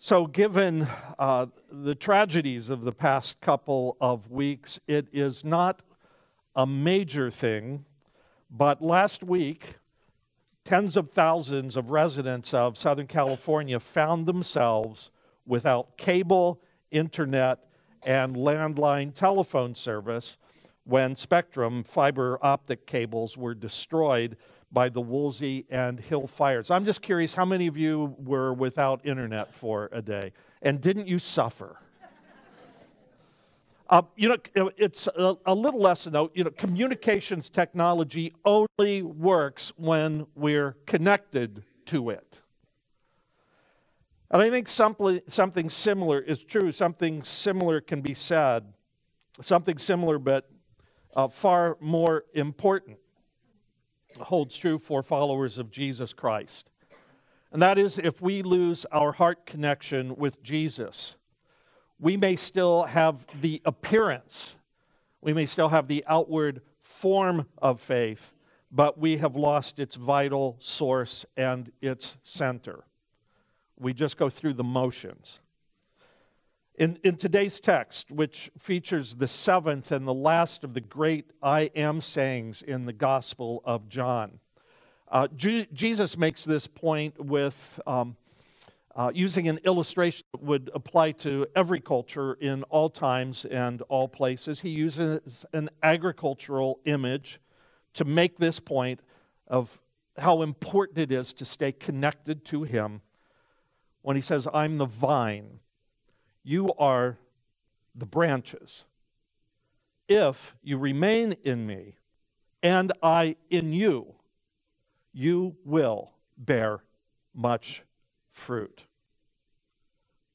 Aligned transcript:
So, 0.00 0.28
given 0.28 0.86
uh, 1.18 1.46
the 1.72 1.96
tragedies 1.96 2.70
of 2.70 2.82
the 2.82 2.92
past 2.92 3.40
couple 3.40 3.96
of 4.00 4.30
weeks, 4.30 4.78
it 4.86 5.08
is 5.12 5.44
not 5.44 5.82
a 6.54 6.64
major 6.64 7.32
thing, 7.32 7.84
but 8.48 8.80
last 8.80 9.24
week, 9.24 9.74
tens 10.64 10.96
of 10.96 11.10
thousands 11.10 11.76
of 11.76 11.90
residents 11.90 12.54
of 12.54 12.78
Southern 12.78 13.08
California 13.08 13.80
found 13.80 14.26
themselves 14.26 15.10
without 15.44 15.96
cable, 15.98 16.62
internet, 16.92 17.58
and 18.04 18.36
landline 18.36 19.12
telephone 19.12 19.74
service 19.74 20.36
when 20.84 21.16
Spectrum 21.16 21.82
fiber 21.82 22.38
optic 22.40 22.86
cables 22.86 23.36
were 23.36 23.52
destroyed 23.52 24.36
by 24.70 24.88
the 24.88 25.00
Woolsey 25.00 25.66
and 25.70 25.98
Hill 25.98 26.26
fires. 26.26 26.70
I'm 26.70 26.84
just 26.84 27.00
curious 27.00 27.34
how 27.34 27.44
many 27.44 27.66
of 27.66 27.76
you 27.76 28.14
were 28.18 28.52
without 28.52 29.04
internet 29.04 29.54
for 29.54 29.88
a 29.92 30.02
day? 30.02 30.32
And 30.60 30.80
didn't 30.80 31.08
you 31.08 31.18
suffer? 31.18 31.78
Uh, 33.88 34.02
you 34.16 34.28
know, 34.28 34.70
it's 34.76 35.06
a, 35.06 35.36
a, 35.46 35.54
little 35.54 35.80
lesson 35.80 36.12
though. 36.12 36.30
You 36.34 36.44
know, 36.44 36.50
communications 36.50 37.48
technology 37.48 38.34
only 38.44 39.02
works 39.02 39.72
when 39.76 40.26
we're 40.34 40.76
connected 40.84 41.64
to 41.86 42.10
it. 42.10 42.42
And 44.30 44.42
I 44.42 44.50
think 44.50 44.68
something, 44.68 45.20
something 45.26 45.70
similar 45.70 46.20
is 46.20 46.44
true. 46.44 46.70
Something 46.70 47.22
similar 47.22 47.80
can 47.80 48.02
be 48.02 48.12
said. 48.12 48.74
Something 49.40 49.78
similar, 49.78 50.18
but 50.18 50.50
uh, 51.16 51.28
far 51.28 51.78
more 51.80 52.24
important 52.34 52.98
holds 54.20 54.56
true 54.56 54.78
for 54.78 55.02
followers 55.02 55.58
of 55.58 55.70
Jesus 55.70 56.12
Christ. 56.12 56.70
And 57.52 57.62
that 57.62 57.78
is 57.78 57.98
if 57.98 58.20
we 58.20 58.42
lose 58.42 58.84
our 58.92 59.12
heart 59.12 59.46
connection 59.46 60.16
with 60.16 60.42
Jesus, 60.42 61.16
we 61.98 62.16
may 62.16 62.36
still 62.36 62.84
have 62.84 63.26
the 63.40 63.60
appearance, 63.64 64.56
we 65.20 65.32
may 65.32 65.46
still 65.46 65.70
have 65.70 65.88
the 65.88 66.04
outward 66.06 66.60
form 66.80 67.46
of 67.58 67.80
faith, 67.80 68.34
but 68.70 68.98
we 68.98 69.16
have 69.16 69.34
lost 69.34 69.78
its 69.78 69.94
vital 69.94 70.56
source 70.60 71.24
and 71.36 71.72
its 71.80 72.16
center. 72.22 72.84
We 73.78 73.94
just 73.94 74.16
go 74.16 74.28
through 74.28 74.54
the 74.54 74.64
motions. 74.64 75.40
In, 76.78 76.96
in 77.02 77.16
today's 77.16 77.58
text, 77.58 78.08
which 78.08 78.52
features 78.56 79.16
the 79.16 79.26
seventh 79.26 79.90
and 79.90 80.06
the 80.06 80.14
last 80.14 80.62
of 80.62 80.74
the 80.74 80.80
great 80.80 81.32
I 81.42 81.72
am 81.74 82.00
sayings 82.00 82.62
in 82.62 82.86
the 82.86 82.92
Gospel 82.92 83.62
of 83.64 83.88
John, 83.88 84.38
uh, 85.08 85.26
G- 85.34 85.66
Jesus 85.72 86.16
makes 86.16 86.44
this 86.44 86.68
point 86.68 87.18
with 87.18 87.80
um, 87.84 88.16
uh, 88.94 89.10
using 89.12 89.48
an 89.48 89.58
illustration 89.64 90.24
that 90.30 90.40
would 90.40 90.70
apply 90.72 91.10
to 91.12 91.48
every 91.56 91.80
culture 91.80 92.34
in 92.34 92.62
all 92.64 92.90
times 92.90 93.44
and 93.44 93.82
all 93.88 94.06
places. 94.06 94.60
He 94.60 94.70
uses 94.70 95.44
an 95.52 95.70
agricultural 95.82 96.78
image 96.84 97.40
to 97.94 98.04
make 98.04 98.38
this 98.38 98.60
point 98.60 99.00
of 99.48 99.80
how 100.16 100.42
important 100.42 100.98
it 100.98 101.10
is 101.10 101.32
to 101.32 101.44
stay 101.44 101.72
connected 101.72 102.44
to 102.44 102.62
Him 102.62 103.00
when 104.02 104.14
he 104.14 104.22
says, 104.22 104.46
I'm 104.54 104.78
the 104.78 104.86
vine 104.86 105.58
you 106.48 106.72
are 106.78 107.18
the 107.94 108.06
branches. 108.06 108.86
If 110.08 110.56
you 110.62 110.78
remain 110.78 111.36
in 111.44 111.66
me 111.66 111.96
and 112.62 112.90
I 113.02 113.36
in 113.50 113.74
you, 113.74 114.14
you 115.12 115.56
will 115.62 116.12
bear 116.38 116.80
much 117.34 117.82
fruit. 118.32 118.84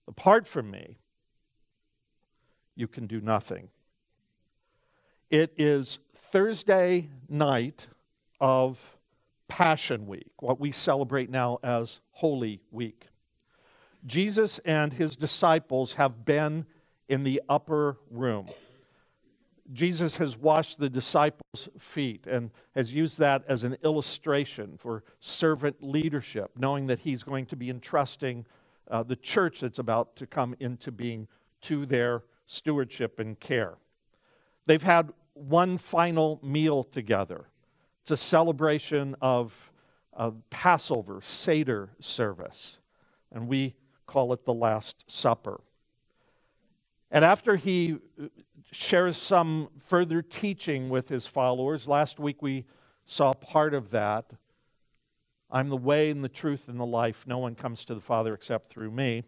Apart 0.08 0.48
from 0.48 0.70
me, 0.70 1.00
you 2.76 2.88
can 2.88 3.08
do 3.08 3.20
nothing. 3.20 3.70
It 5.32 5.52
is 5.58 5.98
Thursday 6.32 7.10
night 7.28 7.88
of 8.40 8.98
Passion 9.48 10.06
Week, 10.06 10.32
what 10.40 10.60
we 10.60 10.72
celebrate 10.72 11.32
now 11.32 11.58
as 11.64 12.02
Holy 12.12 12.62
Week. 12.70 13.08
Jesus 14.06 14.60
and 14.60 14.94
his 14.94 15.16
disciples 15.16 15.94
have 15.94 16.26
been 16.26 16.66
in 17.08 17.24
the 17.24 17.42
upper 17.48 17.98
room. 18.10 18.50
Jesus 19.72 20.18
has 20.18 20.38
washed 20.38 20.78
the 20.78 20.90
disciples' 20.90 21.70
feet 21.80 22.28
and 22.28 22.52
has 22.76 22.92
used 22.92 23.18
that 23.20 23.44
as 23.48 23.64
an 23.64 23.78
illustration 23.84 24.78
for 24.78 25.04
servant 25.22 25.82
leadership, 25.82 26.52
knowing 26.58 26.88
that 26.88 27.00
he's 27.00 27.24
going 27.24 27.46
to 27.46 27.56
be 27.56 27.70
entrusting 27.70 28.46
uh, 28.92 29.04
the 29.04 29.16
church 29.16 29.62
that's 29.62 29.80
about 29.80 30.16
to 30.18 30.28
come 30.28 30.56
into 30.60 30.92
being 30.92 31.28
to 31.62 31.86
their 31.86 32.24
stewardship 32.46 33.20
and 33.20 33.40
care. 33.40 33.76
They've 34.66 34.84
had 34.84 35.14
one 35.34 35.78
final 35.78 36.40
meal 36.44 36.84
together. 36.84 37.46
It's 38.02 38.12
a 38.12 38.18
celebration 38.18 39.16
of, 39.22 39.72
of 40.12 40.36
Passover, 40.50 41.22
Seder 41.24 41.92
service. 42.00 42.78
And 43.32 43.48
we 43.48 43.76
call 44.14 44.32
it 44.32 44.46
the 44.46 44.54
Last 44.54 45.04
Supper. 45.08 45.62
And 47.10 47.26
after 47.26 47.56
he 47.56 47.98
uh, 48.22 48.28
shares 48.72 49.18
some 49.18 49.70
further 49.88 50.22
teaching 50.22 50.88
with 50.88 51.10
his 51.10 51.26
followers, 51.26 51.88
last 51.88 52.20
week 52.20 52.40
we 52.40 52.66
saw 53.08 53.34
part 53.34 53.74
of 53.74 53.90
that. 53.90 54.26
I'm 55.50 55.70
the 55.70 55.78
way 55.78 56.12
and 56.12 56.24
the 56.24 56.30
truth 56.30 56.68
and 56.68 56.80
the 56.80 56.86
life. 56.86 57.26
No 57.26 57.40
one 57.40 57.56
comes 57.56 57.86
to 57.86 57.96
the 57.96 58.02
Father 58.02 58.36
except 58.36 58.72
through 58.72 58.92
me. 58.92 59.24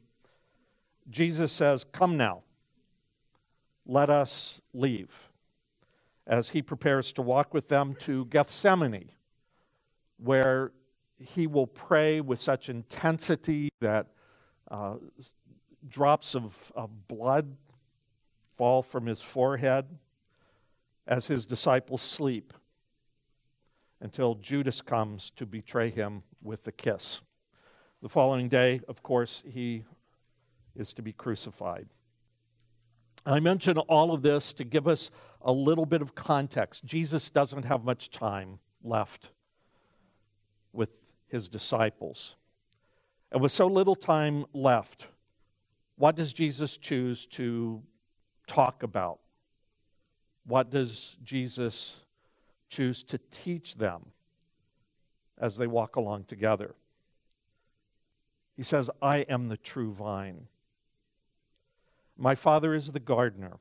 Jesus 1.09 1.51
says, 1.51 1.83
Come 1.91 2.15
now, 2.15 2.43
let 3.87 4.11
us 4.11 4.61
leave. 4.71 5.29
As 6.27 6.51
he 6.51 6.61
prepares 6.61 7.11
to 7.13 7.23
walk 7.23 7.55
with 7.55 7.69
them 7.69 7.95
to 8.01 8.25
Gethsemane, 8.25 9.09
where 10.17 10.73
he 11.17 11.47
will 11.47 11.67
pray 11.67 12.21
with 12.21 12.39
such 12.39 12.69
intensity 12.69 13.69
that 13.81 14.09
uh, 14.69 14.95
drops 15.87 16.35
of, 16.35 16.53
of 16.75 17.07
blood 17.07 17.55
fall 18.57 18.81
from 18.81 19.05
his 19.05 19.21
forehead 19.21 19.85
as 21.07 21.27
his 21.27 21.45
disciples 21.45 22.01
sleep 22.01 22.53
until 24.01 24.35
Judas 24.35 24.81
comes 24.81 25.31
to 25.35 25.45
betray 25.45 25.89
him 25.89 26.23
with 26.41 26.67
a 26.67 26.71
kiss. 26.71 27.21
The 28.01 28.09
following 28.09 28.49
day, 28.49 28.81
of 28.87 29.01
course, 29.03 29.43
he 29.47 29.83
is 30.75 30.93
to 30.93 31.01
be 31.01 31.13
crucified. 31.13 31.87
I 33.25 33.39
mention 33.39 33.77
all 33.77 34.13
of 34.13 34.21
this 34.21 34.53
to 34.53 34.63
give 34.63 34.87
us 34.87 35.09
a 35.41 35.51
little 35.51 35.85
bit 35.85 36.01
of 36.01 36.13
context. 36.13 36.85
Jesus 36.85 37.29
doesn't 37.29 37.63
have 37.63 37.83
much 37.83 38.11
time 38.11 38.59
left 38.83 39.29
with 40.71 40.89
his 41.27 41.47
disciples. 41.47 42.35
And 43.35 43.41
with 43.41 43.51
so 43.51 43.67
little 43.67 43.97
time 43.97 44.45
left, 44.53 45.07
what 45.97 46.15
does 46.15 46.31
Jesus 46.31 46.77
choose 46.77 47.25
to 47.31 47.83
talk 48.47 48.81
about? 48.81 49.19
What 50.47 50.69
does 50.69 51.17
Jesus 51.21 51.97
choose 52.69 53.03
to 53.03 53.19
teach 53.31 53.75
them 53.75 54.05
as 55.37 55.57
they 55.57 55.67
walk 55.67 55.97
along 55.97 56.23
together? 56.23 56.75
He 58.55 58.63
says, 58.63 58.89
I 59.01 59.25
am 59.27 59.49
the 59.49 59.57
true 59.57 59.91
vine. 59.91 60.47
My 62.17 62.35
Father 62.35 62.73
is 62.73 62.93
the 62.93 63.01
gardener. 63.01 63.57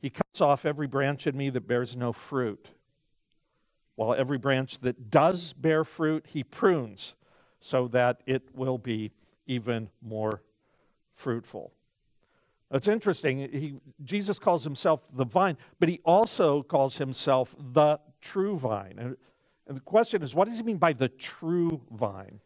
He 0.00 0.08
cuts 0.08 0.40
off 0.40 0.64
every 0.64 0.86
branch 0.86 1.26
in 1.26 1.36
me 1.36 1.50
that 1.50 1.68
bears 1.68 1.94
no 1.94 2.14
fruit, 2.14 2.70
while 3.94 4.14
every 4.14 4.38
branch 4.38 4.78
that 4.78 5.10
does 5.10 5.52
bear 5.52 5.84
fruit, 5.84 6.28
he 6.28 6.42
prunes 6.42 7.12
so 7.66 7.88
that 7.88 8.20
it 8.26 8.42
will 8.54 8.78
be 8.78 9.10
even 9.46 9.90
more 10.00 10.40
fruitful. 11.14 11.72
It's 12.70 12.86
interesting. 12.86 13.38
He, 13.38 13.74
Jesus 14.04 14.38
calls 14.38 14.62
himself 14.62 15.00
the 15.12 15.24
vine, 15.24 15.56
but 15.80 15.88
he 15.88 16.00
also 16.04 16.62
calls 16.62 16.98
himself 16.98 17.56
the 17.58 17.98
true 18.20 18.56
vine. 18.56 18.94
And, 18.98 19.16
and 19.66 19.76
the 19.76 19.82
question 19.82 20.22
is, 20.22 20.32
what 20.32 20.46
does 20.46 20.58
he 20.58 20.62
mean 20.62 20.76
by 20.76 20.92
the 20.92 21.08
true 21.08 21.80
vine? 21.90 22.40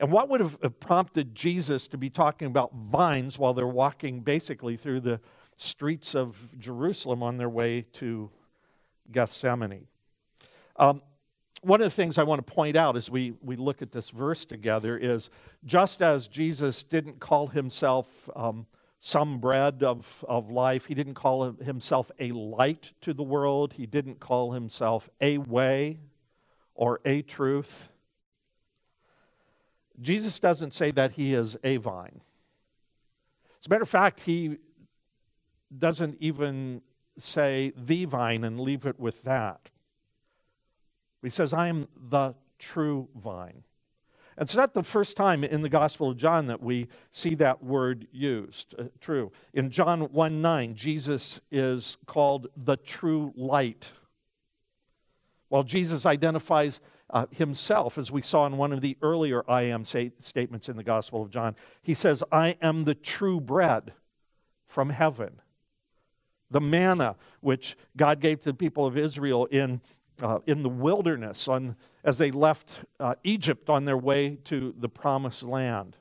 And 0.00 0.10
what 0.10 0.28
would 0.28 0.40
have 0.40 0.80
prompted 0.80 1.34
Jesus 1.34 1.86
to 1.88 1.98
be 1.98 2.10
talking 2.10 2.48
about 2.48 2.74
vines 2.74 3.38
while 3.38 3.54
they're 3.54 3.66
walking 3.66 4.20
basically 4.20 4.76
through 4.76 5.00
the 5.00 5.20
streets 5.56 6.16
of 6.16 6.36
Jerusalem 6.58 7.22
on 7.22 7.36
their 7.36 7.50
way 7.50 7.82
to 7.94 8.30
Gethsemane? 9.12 9.86
Um, 10.76 11.02
one 11.62 11.80
of 11.80 11.84
the 11.84 11.90
things 11.90 12.16
I 12.16 12.22
want 12.22 12.44
to 12.44 12.52
point 12.52 12.76
out 12.76 12.96
as 12.96 13.10
we, 13.10 13.34
we 13.42 13.56
look 13.56 13.82
at 13.82 13.92
this 13.92 14.10
verse 14.10 14.44
together 14.44 14.96
is 14.96 15.28
just 15.64 16.00
as 16.00 16.26
Jesus 16.26 16.82
didn't 16.82 17.20
call 17.20 17.48
himself 17.48 18.06
um, 18.34 18.66
some 18.98 19.38
bread 19.38 19.82
of, 19.82 20.24
of 20.28 20.50
life, 20.50 20.86
he 20.86 20.94
didn't 20.94 21.14
call 21.14 21.52
himself 21.52 22.10
a 22.18 22.32
light 22.32 22.92
to 23.02 23.12
the 23.12 23.22
world, 23.22 23.74
he 23.74 23.86
didn't 23.86 24.20
call 24.20 24.52
himself 24.52 25.08
a 25.20 25.38
way 25.38 25.98
or 26.74 27.00
a 27.04 27.22
truth. 27.22 27.90
Jesus 30.00 30.38
doesn't 30.38 30.72
say 30.72 30.90
that 30.92 31.12
he 31.12 31.34
is 31.34 31.56
a 31.62 31.76
vine. 31.76 32.22
As 33.60 33.66
a 33.66 33.70
matter 33.70 33.82
of 33.82 33.88
fact, 33.88 34.20
he 34.20 34.56
doesn't 35.76 36.16
even 36.20 36.80
say 37.18 37.72
the 37.76 38.06
vine 38.06 38.44
and 38.44 38.58
leave 38.58 38.86
it 38.86 38.98
with 38.98 39.22
that. 39.24 39.68
He 41.22 41.30
says, 41.30 41.52
I 41.52 41.68
am 41.68 41.88
the 41.96 42.34
true 42.58 43.08
vine. 43.14 43.64
And 44.36 44.46
it's 44.46 44.56
not 44.56 44.72
the 44.72 44.82
first 44.82 45.16
time 45.16 45.44
in 45.44 45.62
the 45.62 45.68
Gospel 45.68 46.10
of 46.10 46.16
John 46.16 46.46
that 46.46 46.62
we 46.62 46.88
see 47.10 47.34
that 47.36 47.62
word 47.62 48.06
used. 48.10 48.74
Uh, 48.78 48.84
true. 49.00 49.32
In 49.52 49.70
John 49.70 50.12
1 50.12 50.40
9, 50.40 50.74
Jesus 50.74 51.40
is 51.50 51.98
called 52.06 52.46
the 52.56 52.76
true 52.76 53.34
light. 53.36 53.90
While 55.48 55.64
Jesus 55.64 56.06
identifies 56.06 56.80
uh, 57.12 57.26
himself, 57.30 57.98
as 57.98 58.10
we 58.10 58.22
saw 58.22 58.46
in 58.46 58.56
one 58.56 58.72
of 58.72 58.80
the 58.80 58.96
earlier 59.02 59.42
I 59.48 59.62
am 59.62 59.84
say, 59.84 60.12
statements 60.20 60.68
in 60.68 60.76
the 60.76 60.84
Gospel 60.84 61.22
of 61.22 61.30
John. 61.30 61.56
He 61.82 61.94
says, 61.94 62.22
I 62.30 62.56
am 62.62 62.84
the 62.84 62.94
true 62.94 63.40
bread 63.40 63.92
from 64.68 64.90
heaven. 64.90 65.40
The 66.50 66.60
manna 66.60 67.16
which 67.40 67.76
God 67.96 68.20
gave 68.20 68.40
to 68.40 68.46
the 68.46 68.54
people 68.54 68.86
of 68.86 68.96
Israel 68.96 69.46
in, 69.46 69.80
uh, 70.22 70.38
in 70.46 70.62
the 70.62 70.68
wilderness 70.68 71.48
on, 71.48 71.76
as 72.04 72.18
they 72.18 72.30
left 72.30 72.80
uh, 72.98 73.14
Egypt 73.24 73.68
on 73.68 73.84
their 73.84 73.96
way 73.96 74.38
to 74.44 74.74
the 74.78 74.88
promised 74.88 75.42
land. 75.42 75.96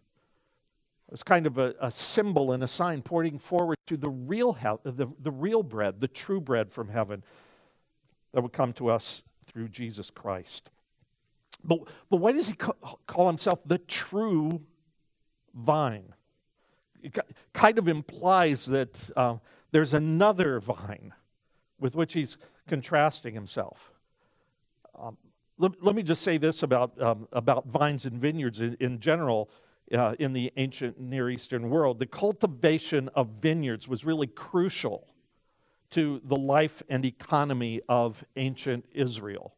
It's 1.12 1.24
kind 1.24 1.48
of 1.48 1.58
a, 1.58 1.74
a, 1.82 1.90
symbol 1.90 2.52
and 2.52 2.64
a 2.64 2.68
sign 2.68 3.02
pointing 3.02 3.40
forward 3.40 3.78
to 3.88 3.98
the 3.98 4.10
real, 4.10 4.54
he- 4.54 4.68
the, 4.84 5.08
the 5.20 5.32
real 5.32 5.64
bread, 5.64 6.02
the 6.02 6.08
true 6.08 6.40
bread 6.40 6.72
from 6.72 6.90
heaven 6.90 7.24
that 8.34 8.42
would 8.42 8.54
come 8.54 8.74
to 8.74 8.90
us 8.90 9.24
through 9.48 9.70
Jesus 9.70 10.12
Christ. 10.12 10.70
But, 11.64 11.80
but 12.10 12.18
why 12.18 12.32
does 12.32 12.48
he 12.48 12.54
call 12.54 13.28
himself 13.28 13.60
the 13.66 13.80
true 13.80 14.62
vine? 15.54 16.14
It 17.02 17.18
kind 17.54 17.80
of 17.80 17.88
implies 17.88 18.66
that 18.68 19.10
uh, 19.16 19.38
there's 19.72 19.94
another 19.94 20.60
vine 20.60 21.14
with 21.80 21.96
which 21.96 22.14
he's 22.14 22.38
contrasting 22.68 23.34
himself. 23.34 23.92
Um, 25.00 25.18
let, 25.58 25.84
let, 25.84 25.96
me 25.96 26.04
just 26.04 26.22
say 26.22 26.38
this 26.38 26.64
about, 26.64 27.02
um, 27.02 27.28
about 27.32 27.68
vines 27.68 28.06
and 28.06 28.20
vineyards 28.20 28.60
in, 28.62 28.76
in 28.80 29.00
general 29.00 29.50
uh, 29.94 30.16
in 30.20 30.34
the 30.34 30.52
ancient 30.58 31.00
Near 31.00 31.30
Eastern 31.30 31.70
world. 31.70 32.00
The 32.00 32.06
cultivation 32.06 33.10
of 33.16 33.30
vineyards 33.42 33.88
was 33.88 34.06
really 34.06 34.28
crucial 34.28 35.08
to 35.92 36.22
the 36.24 36.36
life 36.36 36.84
and 36.90 37.06
economy 37.06 37.82
of 37.90 38.24
ancient 38.36 38.86
Israel. 38.94 39.56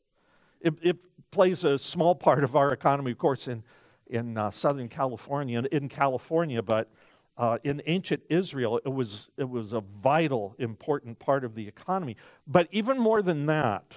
It, 0.62 0.76
it, 0.82 0.98
plays 1.32 1.64
a 1.64 1.78
small 1.78 2.14
part 2.14 2.44
of 2.44 2.58
our 2.58 2.74
economy, 2.74 3.12
of 3.12 3.18
course, 3.18 3.48
in, 3.48 3.64
in 4.08 4.38
uh, 4.38 4.52
Southern 4.52 4.90
California, 4.90 5.64
in 5.72 5.88
California, 5.88 6.62
but 6.62 6.92
uh, 7.38 7.58
in 7.64 7.82
ancient 7.86 8.22
Israel, 8.28 8.82
it 8.84 8.90
was, 8.90 9.30
it 9.38 9.50
was 9.50 9.72
a 9.72 9.80
vital, 10.04 10.54
important 10.60 11.18
part 11.20 11.46
of 11.46 11.56
the 11.56 11.66
economy. 11.66 12.18
But 12.46 12.68
even 12.72 13.00
more 13.00 13.22
than 13.22 13.46
that, 13.46 13.94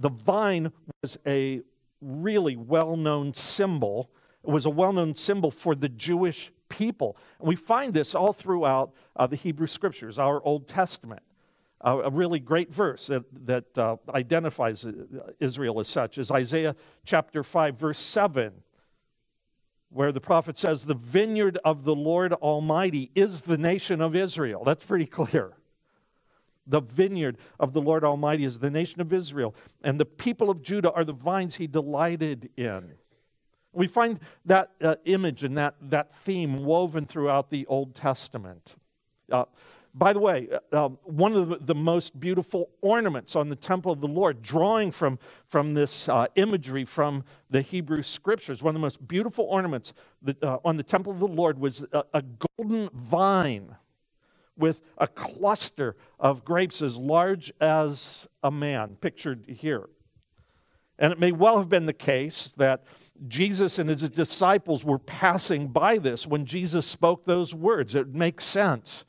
the 0.00 0.08
vine 0.08 0.72
was 1.02 1.18
a 1.26 1.62
really 2.00 2.56
well 2.56 2.96
known 2.96 3.34
symbol. 3.34 4.10
It 4.42 4.50
was 4.50 4.66
a 4.66 4.70
well 4.70 4.92
known 4.92 5.14
symbol 5.14 5.50
for 5.50 5.74
the 5.74 5.88
Jewish 5.88 6.50
people. 6.68 7.16
And 7.38 7.48
we 7.48 7.56
find 7.56 7.94
this 7.94 8.14
all 8.14 8.32
throughout 8.32 8.92
uh, 9.14 9.26
the 9.26 9.36
Hebrew 9.36 9.66
Scriptures, 9.66 10.18
our 10.18 10.42
Old 10.42 10.66
Testament 10.66 11.22
a 11.82 12.10
really 12.10 12.38
great 12.38 12.72
verse 12.72 13.06
that, 13.06 13.24
that 13.46 13.78
uh, 13.78 13.96
identifies 14.12 14.84
uh, 14.84 14.92
Israel 15.38 15.80
as 15.80 15.88
such 15.88 16.18
is 16.18 16.30
Isaiah 16.30 16.76
chapter 17.04 17.42
5, 17.42 17.76
verse 17.76 17.98
7, 17.98 18.52
where 19.88 20.12
the 20.12 20.20
prophet 20.20 20.58
says, 20.58 20.84
The 20.84 20.94
vineyard 20.94 21.58
of 21.64 21.84
the 21.84 21.94
Lord 21.94 22.34
Almighty 22.34 23.10
is 23.14 23.42
the 23.42 23.56
nation 23.56 24.02
of 24.02 24.14
Israel. 24.14 24.62
That's 24.62 24.84
pretty 24.84 25.06
clear. 25.06 25.54
The 26.66 26.80
vineyard 26.80 27.38
of 27.58 27.72
the 27.72 27.80
Lord 27.80 28.04
Almighty 28.04 28.44
is 28.44 28.58
the 28.58 28.70
nation 28.70 29.00
of 29.00 29.12
Israel, 29.12 29.54
and 29.82 29.98
the 29.98 30.04
people 30.04 30.50
of 30.50 30.62
Judah 30.62 30.92
are 30.92 31.04
the 31.04 31.12
vines 31.12 31.56
he 31.56 31.66
delighted 31.66 32.50
in. 32.56 32.92
We 33.72 33.86
find 33.86 34.18
that 34.44 34.70
uh, 34.82 34.96
image 35.04 35.44
and 35.44 35.56
that, 35.56 35.74
that 35.80 36.14
theme 36.24 36.64
woven 36.64 37.06
throughout 37.06 37.50
the 37.50 37.66
Old 37.66 37.94
Testament. 37.94 38.74
Uh, 39.30 39.44
by 39.94 40.12
the 40.12 40.20
way, 40.20 40.48
uh, 40.72 40.86
um, 40.86 40.98
one 41.02 41.32
of 41.34 41.48
the, 41.48 41.58
the, 41.60 41.74
most 41.74 42.18
beautiful 42.18 42.70
ornaments 42.80 43.34
on 43.34 43.48
the 43.48 43.56
temple 43.56 43.90
of 43.90 44.00
the 44.00 44.08
Lord, 44.08 44.42
drawing 44.42 44.92
from, 44.92 45.18
from 45.46 45.74
this 45.74 46.08
uh, 46.08 46.26
imagery 46.36 46.84
from 46.84 47.24
the 47.48 47.60
Hebrew 47.60 48.02
scriptures, 48.02 48.62
one 48.62 48.70
of 48.70 48.80
the 48.80 48.84
most 48.84 49.06
beautiful 49.06 49.46
ornaments 49.46 49.92
that, 50.22 50.42
uh, 50.42 50.58
on 50.64 50.76
the 50.76 50.82
temple 50.82 51.12
of 51.12 51.18
the 51.18 51.26
Lord 51.26 51.58
was 51.58 51.84
a, 51.92 52.04
a 52.14 52.22
golden 52.56 52.88
vine 52.92 53.76
with 54.60 54.80
a 54.98 55.08
cluster 55.08 55.96
of 56.18 56.44
grapes 56.44 56.82
as 56.82 56.96
large 56.96 57.52
as 57.60 58.28
a 58.42 58.50
man, 58.50 58.96
pictured 59.00 59.46
here. 59.48 59.88
And 60.98 61.12
it 61.12 61.18
may 61.18 61.32
well 61.32 61.58
have 61.58 61.68
been 61.68 61.86
the 61.86 61.92
case 61.92 62.52
that 62.58 62.84
Jesus 63.26 63.78
and 63.78 63.88
his 63.90 64.08
disciples 64.10 64.84
were 64.84 64.98
passing 64.98 65.68
by 65.68 65.98
this 65.98 66.26
when 66.26 66.44
Jesus 66.44 66.86
spoke 66.86 67.24
those 67.24 67.54
words. 67.54 67.94
It 67.94 68.14
makes 68.14 68.44
sense 68.44 69.04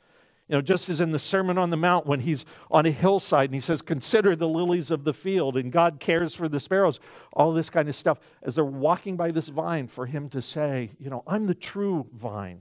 you 0.52 0.58
know, 0.58 0.62
just 0.62 0.90
as 0.90 1.00
in 1.00 1.12
the 1.12 1.18
Sermon 1.18 1.56
on 1.56 1.70
the 1.70 1.78
Mount, 1.78 2.04
when 2.04 2.20
he's 2.20 2.44
on 2.70 2.84
a 2.84 2.90
hillside 2.90 3.48
and 3.48 3.54
he 3.54 3.60
says, 3.60 3.80
Consider 3.80 4.36
the 4.36 4.46
lilies 4.46 4.90
of 4.90 5.04
the 5.04 5.14
field 5.14 5.56
and 5.56 5.72
God 5.72 5.98
cares 5.98 6.34
for 6.34 6.46
the 6.46 6.60
sparrows, 6.60 7.00
all 7.32 7.54
this 7.54 7.70
kind 7.70 7.88
of 7.88 7.96
stuff. 7.96 8.18
As 8.42 8.56
they're 8.56 8.64
walking 8.64 9.16
by 9.16 9.30
this 9.30 9.48
vine, 9.48 9.88
for 9.88 10.04
him 10.04 10.28
to 10.28 10.42
say, 10.42 10.90
You 10.98 11.08
know, 11.08 11.22
I'm 11.26 11.46
the 11.46 11.54
true 11.54 12.06
vine. 12.12 12.60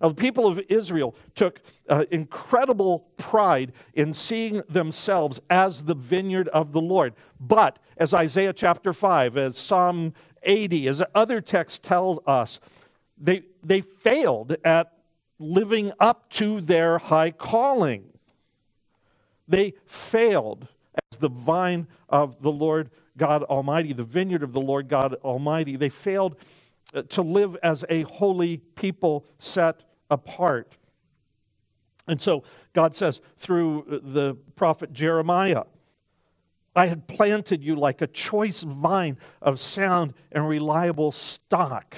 Now, 0.00 0.08
the 0.08 0.14
people 0.14 0.46
of 0.46 0.60
Israel 0.68 1.14
took 1.34 1.60
uh, 1.88 2.04
incredible 2.10 3.08
pride 3.16 3.72
in 3.94 4.14
seeing 4.14 4.62
themselves 4.68 5.40
as 5.50 5.82
the 5.82 5.94
vineyard 5.94 6.48
of 6.48 6.72
the 6.72 6.80
Lord. 6.80 7.14
But, 7.40 7.78
as 7.96 8.14
Isaiah 8.14 8.52
chapter 8.52 8.92
5, 8.92 9.36
as 9.36 9.58
Psalm 9.58 10.14
80, 10.44 10.88
as 10.88 11.02
other 11.14 11.40
texts 11.40 11.80
tell 11.82 12.22
us, 12.26 12.60
they, 13.20 13.42
they 13.64 13.80
failed 13.80 14.56
at 14.64 14.92
living 15.40 15.92
up 15.98 16.30
to 16.30 16.60
their 16.60 16.98
high 16.98 17.32
calling. 17.32 18.04
They 19.48 19.74
failed 19.86 20.68
as 21.10 21.18
the 21.18 21.30
vine 21.30 21.88
of 22.08 22.40
the 22.42 22.52
Lord 22.52 22.90
God 23.16 23.42
Almighty, 23.44 23.92
the 23.92 24.04
vineyard 24.04 24.44
of 24.44 24.52
the 24.52 24.60
Lord 24.60 24.88
God 24.88 25.14
Almighty. 25.24 25.74
They 25.74 25.88
failed 25.88 26.36
uh, 26.94 27.02
to 27.02 27.22
live 27.22 27.56
as 27.62 27.84
a 27.88 28.02
holy 28.02 28.58
people 28.58 29.26
set 29.38 29.82
apart. 30.10 30.76
And 32.06 32.20
so 32.20 32.42
God 32.72 32.94
says 32.94 33.20
through 33.36 34.00
the 34.02 34.34
prophet 34.56 34.92
Jeremiah, 34.92 35.64
I 36.74 36.86
had 36.86 37.08
planted 37.08 37.62
you 37.62 37.74
like 37.74 38.00
a 38.00 38.06
choice 38.06 38.62
vine 38.62 39.18
of 39.42 39.60
sound 39.60 40.14
and 40.30 40.48
reliable 40.48 41.12
stock. 41.12 41.96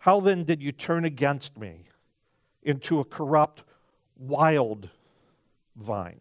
How 0.00 0.20
then 0.20 0.44
did 0.44 0.62
you 0.62 0.72
turn 0.72 1.04
against 1.04 1.58
me? 1.58 1.86
into 2.62 3.00
a 3.00 3.04
corrupt, 3.04 3.64
wild 4.16 4.90
vine. 5.76 6.20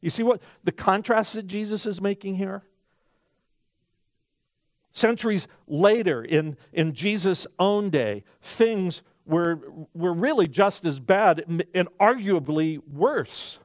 You 0.00 0.10
see 0.10 0.22
what 0.22 0.42
the 0.62 0.72
contrast 0.72 1.34
that 1.34 1.46
Jesus 1.46 1.86
is 1.86 2.00
making 2.00 2.34
here? 2.36 2.62
Centuries 4.92 5.48
later, 5.66 6.22
in, 6.22 6.56
in 6.72 6.92
Jesus' 6.92 7.46
own 7.58 7.90
day, 7.90 8.22
things 8.40 9.02
were, 9.26 9.60
were 9.94 10.12
really 10.12 10.46
just 10.46 10.84
as 10.84 11.00
bad 11.00 11.44
and 11.74 11.88
arguably 11.98 12.80
worse. 12.86 13.58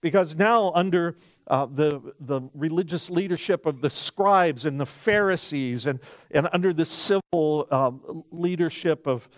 Because 0.00 0.34
now, 0.34 0.70
under 0.74 1.16
uh, 1.46 1.66
the, 1.66 2.14
the 2.20 2.42
religious 2.54 3.10
leadership 3.10 3.66
of 3.66 3.80
the 3.80 3.90
scribes 3.90 4.66
and 4.66 4.80
the 4.80 4.86
Pharisees, 4.86 5.86
and, 5.86 6.00
and 6.30 6.48
under 6.52 6.72
the 6.72 6.84
civil 6.84 7.66
uh, 7.70 7.90
leadership 8.30 9.06
of, 9.06 9.28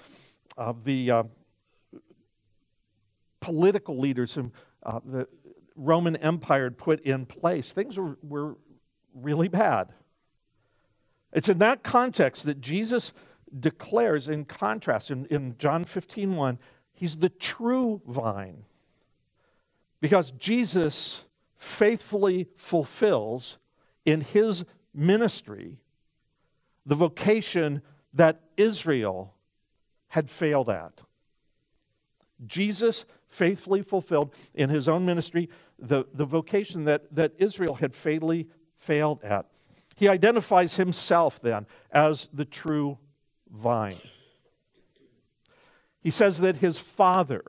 of 0.56 0.84
the 0.84 1.10
uh, 1.10 1.22
political 3.40 3.98
leaders 3.98 4.34
whom 4.34 4.52
uh, 4.82 5.00
the 5.04 5.28
Roman 5.76 6.16
Empire 6.16 6.70
put 6.70 7.00
in 7.00 7.26
place, 7.26 7.72
things 7.72 7.96
were, 7.96 8.18
were 8.22 8.56
really 9.14 9.48
bad. 9.48 9.88
It's 11.32 11.48
in 11.48 11.58
that 11.58 11.82
context 11.82 12.46
that 12.46 12.60
Jesus 12.60 13.12
declares, 13.58 14.28
in 14.28 14.44
contrast, 14.44 15.10
in, 15.10 15.26
in 15.26 15.56
John 15.58 15.84
15 15.84 16.36
1, 16.36 16.58
he's 16.92 17.16
the 17.16 17.28
true 17.28 18.00
vine. 18.06 18.64
Because 20.00 20.30
Jesus 20.32 21.24
faithfully 21.56 22.48
fulfills 22.56 23.58
in 24.04 24.20
his 24.20 24.64
ministry 24.94 25.78
the 26.84 26.94
vocation 26.94 27.82
that 28.12 28.40
Israel 28.56 29.34
had 30.08 30.30
failed 30.30 30.70
at. 30.70 31.00
Jesus 32.46 33.04
faithfully 33.28 33.82
fulfilled 33.82 34.34
in 34.54 34.70
his 34.70 34.88
own 34.88 35.04
ministry 35.04 35.48
the, 35.78 36.04
the 36.14 36.24
vocation 36.24 36.84
that, 36.84 37.14
that 37.14 37.32
Israel 37.38 37.74
had 37.74 37.94
fatally 37.94 38.48
failed 38.76 39.22
at. 39.22 39.46
He 39.96 40.08
identifies 40.08 40.76
himself 40.76 41.40
then 41.40 41.66
as 41.90 42.28
the 42.32 42.44
true 42.44 42.98
vine. 43.50 44.00
He 46.00 46.10
says 46.10 46.38
that 46.38 46.56
his 46.56 46.78
father 46.78 47.42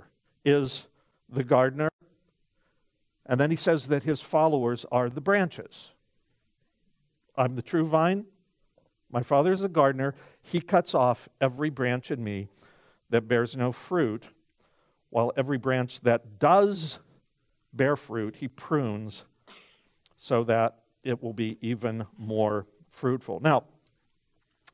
is 0.43 0.85
the 1.29 1.43
gardener, 1.43 1.89
and 3.25 3.39
then 3.39 3.51
he 3.51 3.57
says 3.57 3.87
that 3.87 4.03
his 4.03 4.21
followers 4.21 4.85
are 4.91 5.09
the 5.09 5.21
branches. 5.21 5.91
I'm 7.35 7.55
the 7.55 7.61
true 7.61 7.85
vine. 7.85 8.25
My 9.11 9.21
father 9.21 9.51
is 9.51 9.63
a 9.63 9.69
gardener. 9.69 10.15
He 10.41 10.59
cuts 10.59 10.95
off 10.95 11.29
every 11.39 11.69
branch 11.69 12.09
in 12.09 12.23
me 12.23 12.47
that 13.09 13.27
bears 13.27 13.55
no 13.55 13.71
fruit, 13.71 14.23
while 15.09 15.31
every 15.37 15.57
branch 15.57 16.01
that 16.01 16.39
does 16.39 16.99
bear 17.73 17.95
fruit, 17.95 18.37
he 18.37 18.47
prunes 18.47 19.23
so 20.17 20.43
that 20.43 20.79
it 21.03 21.21
will 21.21 21.33
be 21.33 21.57
even 21.61 22.05
more 22.17 22.65
fruitful. 22.89 23.39
Now, 23.39 23.65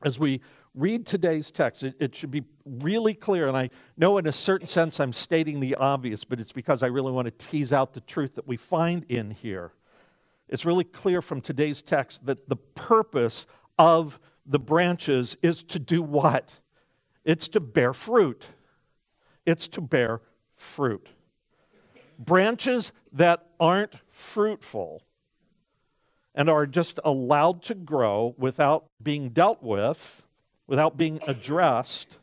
as 0.02 0.18
we 0.18 0.40
read 0.74 1.06
today's 1.06 1.50
text, 1.50 1.82
it, 1.82 1.94
it, 2.00 2.14
should 2.14 2.30
be 2.30 2.42
really 2.64 3.14
clear. 3.14 3.46
And 3.46 3.56
I 3.56 3.70
know, 3.96 4.18
in 4.18 4.26
a 4.26 4.32
certain 4.32 4.68
sense, 4.68 4.98
I'm 4.98 5.12
stating 5.12 5.60
the 5.60 5.74
obvious, 5.76 6.24
but 6.24 6.40
it's 6.40 6.52
because 6.52 6.82
I 6.82 6.86
really 6.86 7.12
want 7.12 7.26
to 7.26 7.46
tease 7.46 7.72
out 7.72 7.94
the 7.94 8.00
truth 8.00 8.34
that 8.34 8.46
we 8.46 8.56
find 8.56 9.04
in 9.08 9.30
here. 9.30 9.72
It's 10.48 10.64
really 10.64 10.84
clear 10.84 11.22
from 11.22 11.40
today's 11.40 11.80
text 11.80 12.26
that 12.26 12.48
the 12.48 12.56
purpose 12.56 13.46
of 13.78 14.18
the 14.44 14.58
branches 14.58 15.36
is 15.42 15.62
to 15.64 15.78
do 15.78 16.02
what? 16.02 16.60
It's 17.24 17.48
to 17.48 17.60
bear 17.60 17.92
fruit. 17.92 18.46
It's 19.46 19.68
to 19.68 19.80
bear 19.80 20.20
fruit. 20.54 21.08
Branches 22.18 22.92
that 23.12 23.46
aren't 23.58 23.94
fruitful 24.10 25.02
and 26.34 26.50
are 26.50 26.66
just 26.66 26.98
allowed 27.04 27.62
to 27.62 27.74
grow 27.74 28.34
without 28.36 28.86
being 29.02 29.30
dealt 29.30 29.62
with, 29.62 30.23
without 30.66 30.96
being 30.96 31.20
addressed, 31.26 32.18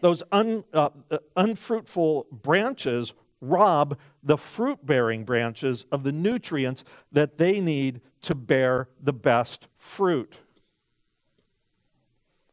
those 0.00 0.22
un, 0.32 0.64
uh, 0.72 0.90
uh 1.10 1.18
unfruitful 1.36 2.26
branches 2.30 3.12
rob 3.40 3.98
the 4.22 4.36
fruit 4.36 4.84
bearing 4.84 5.24
branches 5.24 5.86
of 5.90 6.02
the 6.04 6.12
nutrients 6.12 6.84
that 7.12 7.38
they 7.38 7.60
need 7.60 8.00
to 8.22 8.34
bear 8.34 8.88
the 9.02 9.12
best 9.12 9.66
fruit. 9.76 10.36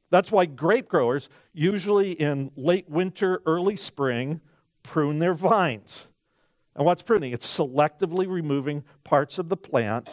That's 0.09 0.31
why 0.31 0.45
grape 0.45 0.87
growers, 0.87 1.27
usually 1.53 2.11
in 2.11 2.51
late 2.55 2.89
winter, 2.89 3.41
early 3.45 3.75
spring, 3.75 4.39
prune 4.81 5.19
their 5.19 5.33
vines. 5.33 6.07
And 6.75 6.85
what's 6.85 7.01
pruning? 7.01 7.33
It's 7.33 7.57
selectively 7.57 8.27
removing 8.29 8.83
parts 9.03 9.37
of 9.37 9.49
the 9.49 9.57
plant 9.57 10.09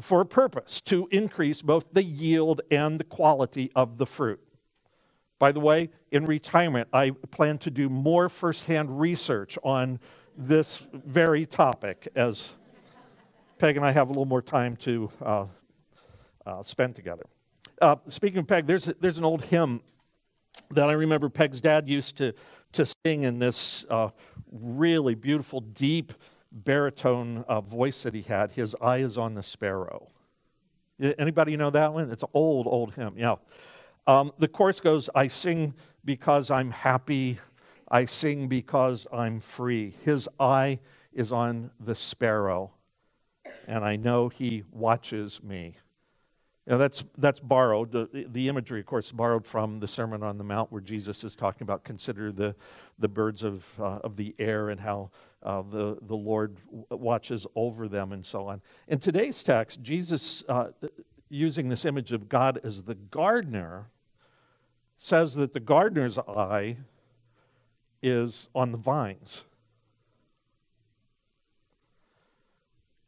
for 0.00 0.20
a 0.20 0.26
purpose 0.26 0.80
to 0.82 1.08
increase 1.10 1.62
both 1.62 1.86
the 1.92 2.02
yield 2.02 2.60
and 2.70 2.98
the 2.98 3.04
quality 3.04 3.70
of 3.74 3.98
the 3.98 4.06
fruit. 4.06 4.40
By 5.38 5.52
the 5.52 5.60
way, 5.60 5.90
in 6.10 6.26
retirement, 6.26 6.88
I 6.92 7.10
plan 7.10 7.58
to 7.58 7.70
do 7.70 7.88
more 7.88 8.28
firsthand 8.28 9.00
research 9.00 9.58
on 9.62 10.00
this 10.36 10.80
very 10.92 11.46
topic 11.46 12.08
as 12.14 12.50
Peg 13.58 13.76
and 13.76 13.84
I 13.84 13.92
have 13.92 14.08
a 14.08 14.10
little 14.10 14.24
more 14.24 14.42
time 14.42 14.76
to 14.76 15.10
uh, 15.22 15.46
uh, 16.44 16.62
spend 16.62 16.96
together. 16.96 17.24
Uh, 17.80 17.96
speaking 18.08 18.38
of 18.38 18.46
Peg, 18.46 18.66
there's, 18.66 18.86
there's 19.00 19.18
an 19.18 19.24
old 19.24 19.44
hymn 19.44 19.80
that 20.70 20.88
I 20.88 20.92
remember 20.92 21.28
Peg's 21.28 21.60
dad 21.60 21.88
used 21.88 22.16
to, 22.18 22.32
to 22.72 22.86
sing 23.04 23.22
in 23.22 23.38
this 23.38 23.84
uh, 23.90 24.08
really 24.50 25.14
beautiful, 25.14 25.60
deep, 25.60 26.12
baritone 26.54 27.44
uh, 27.48 27.60
voice 27.60 28.04
that 28.04 28.14
he 28.14 28.22
had. 28.22 28.52
His 28.52 28.76
eye 28.80 28.98
is 28.98 29.18
on 29.18 29.34
the 29.34 29.42
sparrow. 29.42 30.08
Anybody 31.00 31.56
know 31.56 31.70
that 31.70 31.92
one? 31.92 32.10
It's 32.12 32.22
an 32.22 32.28
old, 32.32 32.66
old 32.68 32.94
hymn. 32.94 33.14
Yeah. 33.16 33.36
Um, 34.06 34.32
the 34.38 34.48
chorus 34.48 34.80
goes, 34.80 35.10
I 35.14 35.28
sing 35.28 35.74
because 36.04 36.50
I'm 36.50 36.70
happy. 36.70 37.40
I 37.90 38.04
sing 38.04 38.48
because 38.48 39.06
I'm 39.12 39.40
free. 39.40 39.94
His 40.04 40.28
eye 40.38 40.78
is 41.12 41.32
on 41.32 41.70
the 41.80 41.94
sparrow, 41.94 42.72
and 43.66 43.84
I 43.84 43.96
know 43.96 44.28
he 44.28 44.62
watches 44.70 45.42
me. 45.42 45.76
Now 46.66 46.78
that's, 46.78 47.04
that's 47.18 47.40
borrowed. 47.40 47.92
The, 47.92 48.26
the 48.30 48.48
imagery, 48.48 48.80
of 48.80 48.86
course, 48.86 49.12
borrowed 49.12 49.46
from 49.46 49.80
the 49.80 49.88
Sermon 49.88 50.22
on 50.22 50.38
the 50.38 50.44
Mount, 50.44 50.72
where 50.72 50.80
Jesus 50.80 51.22
is 51.24 51.34
talking 51.34 51.62
about 51.62 51.84
consider 51.84 52.32
the, 52.32 52.54
the 52.98 53.08
birds 53.08 53.42
of, 53.42 53.64
uh, 53.78 53.98
of 54.02 54.16
the 54.16 54.34
air 54.38 54.70
and 54.70 54.80
how 54.80 55.10
uh, 55.44 55.62
the, 55.62 55.98
the 56.02 56.16
Lord 56.16 56.56
watches 56.90 57.46
over 57.54 57.86
them 57.88 58.12
and 58.12 58.24
so 58.24 58.48
on. 58.48 58.62
In 58.88 58.98
today's 58.98 59.42
text, 59.42 59.82
Jesus, 59.82 60.42
uh, 60.48 60.68
using 61.28 61.68
this 61.68 61.84
image 61.84 62.12
of 62.12 62.28
God 62.28 62.60
as 62.64 62.82
the 62.82 62.94
gardener, 62.94 63.90
says 64.96 65.34
that 65.34 65.52
the 65.52 65.60
gardener's 65.60 66.18
eye 66.18 66.78
is 68.02 68.48
on 68.54 68.72
the 68.72 68.78
vines. 68.78 69.42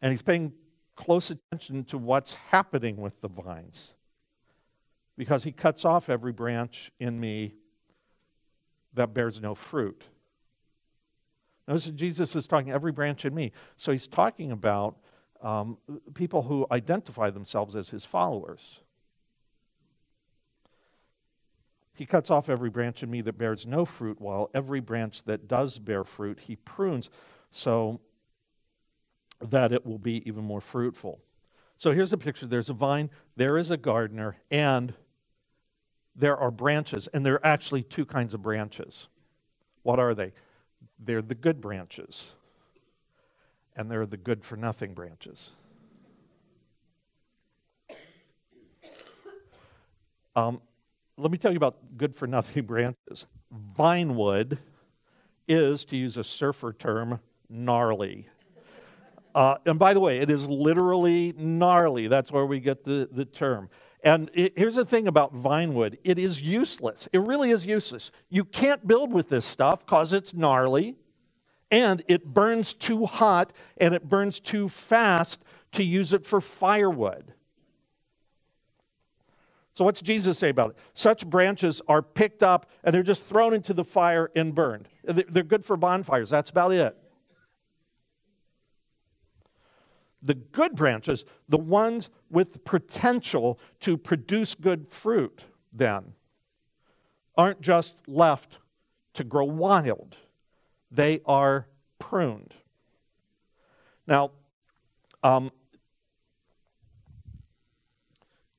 And 0.02 0.11
he's 0.11 0.23
paying 0.23 0.52
close 0.95 1.31
attention 1.31 1.85
to 1.85 1.99
what's 1.99 2.35
happening 2.50 2.97
with 2.97 3.21
the 3.21 3.28
vines 3.28 3.93
because 5.16 5.45
he 5.45 5.52
cuts 5.52 5.85
off 5.85 6.09
every 6.11 6.33
branch 6.33 6.90
in 6.99 7.19
me 7.19 7.55
that 8.95 9.14
bears 9.14 9.40
no 9.40 9.55
fruit. 9.55 10.05
Notice 11.67 11.87
Jesus 11.87 12.37
is 12.37 12.47
talking 12.47 12.71
every 12.71 12.93
branch 12.93 13.25
in 13.25 13.35
me. 13.35 13.53
So 13.77 13.93
he's 13.93 14.07
talking 14.07 14.53
about 14.53 14.97
um, 15.43 15.79
people 16.15 16.43
who 16.43 16.67
identify 16.71 17.31
themselves 17.31 17.75
as 17.75 17.91
his 17.91 18.05
followers. 18.05 18.81
He 21.95 22.07
cuts 22.07 22.31
off 22.31 22.49
every 22.49 22.71
branch 22.71 23.03
in 23.03 23.11
me 23.11 23.23
that 23.23 23.39
bears 23.39 23.67
no 23.67 23.85
fruit, 23.85 24.21
while 24.21 24.51
every 24.55 24.81
branch 24.81 25.25
that 25.25 25.49
does 25.49 25.79
bear 25.79 26.05
fruit, 26.05 26.41
he 26.41 26.57
prunes 26.57 27.09
so 27.51 28.01
that 29.41 29.73
it 29.73 29.85
will 29.87 29.99
be 29.99 30.27
even 30.29 30.45
more 30.45 30.61
fruitful. 30.61 31.21
So 31.79 31.93
here's 31.93 32.11
the 32.11 32.19
picture 32.19 32.47
there's 32.47 32.71
a 32.71 32.75
vine, 32.75 33.11
there 33.37 33.59
is 33.59 33.71
a 33.71 33.77
gardener, 33.77 34.37
and 34.51 34.95
there 36.15 36.37
are 36.37 36.51
branches, 36.51 37.09
and 37.13 37.25
there 37.25 37.35
are 37.35 37.47
actually 37.47 37.83
two 37.83 38.05
kinds 38.05 38.35
of 38.35 38.43
branches. 38.43 39.09
What 39.83 39.99
are 39.99 40.15
they? 40.15 40.33
They're 40.99 41.23
the 41.23 41.35
good 41.35 41.61
branches, 41.61 42.33
and 43.75 43.91
they're 43.91 44.07
the 44.07 44.17
good 44.17 44.45
for 44.45 44.57
nothing 44.57 44.95
branches. 44.95 45.50
Um, 50.35 50.61
let 51.17 51.31
me 51.31 51.38
tell 51.38 51.50
you 51.50 51.57
about 51.57 51.97
good 51.97 52.15
for 52.15 52.26
nothing 52.26 52.65
branches. 52.67 53.25
Vinewood 53.79 54.59
is, 55.49 55.85
to 55.87 55.97
use 55.97 56.17
a 56.17 56.25
surfer 56.25 56.73
term, 56.73 57.21
gnarly. 57.49 58.29
Uh, 59.35 59.57
and 59.67 59.79
by 59.79 59.95
the 59.95 60.00
way, 60.00 60.19
it 60.19 60.31
is 60.31 60.47
literally 60.47 61.35
gnarly. 61.37 62.09
That's 62.09 62.33
where 62.33 62.47
we 62.47 62.61
get 62.61 62.85
the, 62.85 63.09
the 63.11 63.25
term. 63.25 63.69
And 64.07 64.31
it, 64.35 64.53
here's 64.57 64.77
the 64.77 64.85
thing 64.85 65.09
about 65.09 65.35
Vinewood 65.35 65.99
it 66.05 66.17
is 66.17 66.41
useless. 66.41 67.09
It 67.13 67.19
really 67.19 67.51
is 67.51 67.67
useless. 67.67 68.13
You 68.31 68.45
can't 68.45 68.87
build 68.87 69.13
with 69.13 69.31
this 69.31 69.45
stuff 69.45 69.81
because 69.81 70.13
it's 70.13 70.33
gnarly 70.33 70.95
and 71.73 72.05
it 72.07 72.33
burns 72.33 72.73
too 72.73 73.07
hot 73.07 73.53
and 73.79 73.97
it 73.97 74.09
burns 74.09 74.39
too 74.39 74.69
fast 74.69 75.43
to 75.73 75.83
use 75.83 76.13
it 76.13 76.25
for 76.25 76.41
firewood. 76.41 77.35
So, 79.75 79.85
what's 79.85 80.01
Jesus 80.01 80.39
say 80.39 80.51
about 80.51 80.71
it? 80.71 80.77
Such 80.95 81.27
branches 81.27 81.83
are 81.89 82.01
picked 82.01 82.45
up 82.45 82.71
and 82.85 82.95
they're 82.95 83.03
just 83.03 83.25
thrown 83.25 83.55
into 83.55 83.75
the 83.75 83.85
fire 83.85 84.31
and 84.37 84.55
burned. 84.55 84.89
They're 85.03 85.43
good 85.43 85.65
for 85.65 85.77
bonfires. 85.77 86.31
That's 86.31 86.51
about 86.51 86.73
it. 86.73 86.97
The 90.23 90.35
good 90.35 90.75
branches, 90.75 91.25
the 91.49 91.59
ones 91.59 92.09
with 92.31 92.65
potential 92.65 93.59
to 93.81 93.97
produce 93.97 94.55
good 94.55 94.89
fruit, 94.89 95.43
then, 95.73 96.15
aren't 97.37 97.61
just 97.61 97.95
left 98.07 98.59
to 99.15 99.25
grow 99.25 99.45
wild, 99.45 100.17
they 100.91 101.21
are 101.27 101.67
pruned. 101.99 102.55
Now, 104.07 104.31
um, 105.23 105.51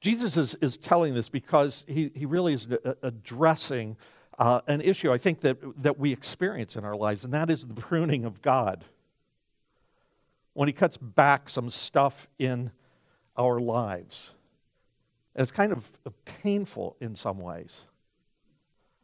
Jesus 0.01 0.37
is, 0.37 0.55
is 0.55 0.77
telling 0.77 1.13
this 1.13 1.29
because 1.29 1.83
he, 1.87 2.11
he 2.15 2.25
really 2.25 2.53
is 2.53 2.67
addressing 3.01 3.97
uh, 4.37 4.61
an 4.67 4.81
issue 4.81 5.11
I 5.11 5.17
think 5.17 5.41
that, 5.41 5.57
that 5.81 5.97
we 5.97 6.11
experience 6.11 6.75
in 6.75 6.85
our 6.85 6.95
lives, 6.95 7.25
and 7.25 7.33
that 7.33 7.49
is 7.49 7.65
the 7.65 7.73
pruning 7.73 8.23
of 8.23 8.41
God 8.41 8.85
when 10.57 10.67
he 10.67 10.73
cuts 10.73 10.97
back 10.97 11.47
some 11.47 11.69
stuff 11.69 12.27
in 12.39 12.71
our 13.37 13.59
lives. 13.59 14.31
And 15.35 15.43
it's 15.43 15.51
kind 15.51 15.71
of 15.71 15.85
painful 16.25 16.97
in 16.99 17.15
some 17.15 17.37
ways, 17.37 17.81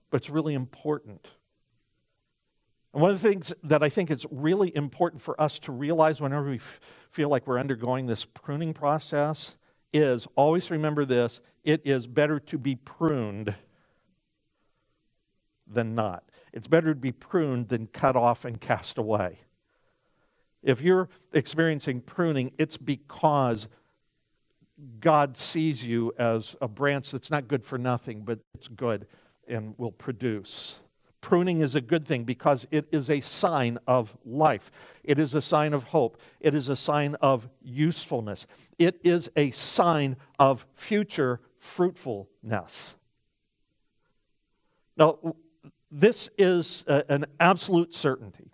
but 0.10 0.18
it's 0.18 0.32
really 0.32 0.56
important. 0.56 1.30
And 2.92 3.04
one 3.04 3.12
of 3.12 3.22
the 3.22 3.30
things 3.30 3.54
that 3.62 3.84
I 3.84 3.90
think 3.90 4.10
is 4.10 4.26
really 4.32 4.76
important 4.76 5.22
for 5.22 5.40
us 5.40 5.60
to 5.60 5.72
realize 5.72 6.20
whenever 6.20 6.50
we 6.50 6.56
f- 6.56 6.80
feel 7.12 7.30
like 7.30 7.46
we're 7.46 7.60
undergoing 7.60 8.08
this 8.08 8.26
pruning 8.26 8.74
process 8.74 9.54
is 9.94 10.26
always 10.36 10.72
remember 10.72 11.06
this 11.06 11.40
it 11.64 11.84
is 11.86 12.08
better 12.08 12.40
to 12.40 12.58
be 12.58 12.78
pruned 12.78 13.54
than 15.68 15.94
not. 15.94 16.24
It's 16.52 16.66
better 16.66 16.96
to 16.96 17.00
be 17.00 17.12
pruned 17.12 17.70
than 17.70 17.86
cut 17.86 18.16
off 18.16 18.44
and 18.44 18.60
cast 18.60 18.98
away. 18.98 19.42
If 20.64 20.82
you're 20.82 21.10
experiencing 21.34 22.02
pruning, 22.02 22.52
it's 22.58 22.78
because 22.78 23.68
God 25.00 25.38
sees 25.38 25.84
you 25.84 26.14
as 26.18 26.56
a 26.62 26.68
branch 26.68 27.12
that's 27.12 27.30
not 27.30 27.48
good 27.48 27.64
for 27.64 27.78
nothing, 27.78 28.22
but 28.22 28.40
it's 28.56 28.68
good 28.68 29.06
and 29.48 29.76
will 29.78 29.92
produce. 29.92 30.78
Pruning 31.22 31.62
is 31.62 31.76
a 31.76 31.82
good 31.82 32.06
thing 32.06 32.24
because 32.24 32.68
it 32.72 32.86
is 32.92 33.10
a 33.10 33.22
sign 33.22 33.78
of 33.88 34.18
life. 34.26 34.72
It 35.04 35.20
is 35.20 35.34
a 35.36 35.42
sign 35.42 35.74
of 35.74 35.86
hope. 35.86 36.20
It 36.42 36.54
is 36.54 36.70
a 36.70 36.76
sign 36.76 37.16
of 37.22 37.50
usefulness. 37.62 38.46
It 38.78 39.00
is 39.04 39.30
a 39.36 39.52
sign 39.52 40.18
of 40.38 40.66
future 40.76 41.40
fruitfulness. 41.60 42.96
Now, 44.98 45.18
this 45.90 46.30
is 46.38 46.84
a, 46.88 47.06
an 47.10 47.26
absolute 47.40 47.94
certainty. 47.94 48.53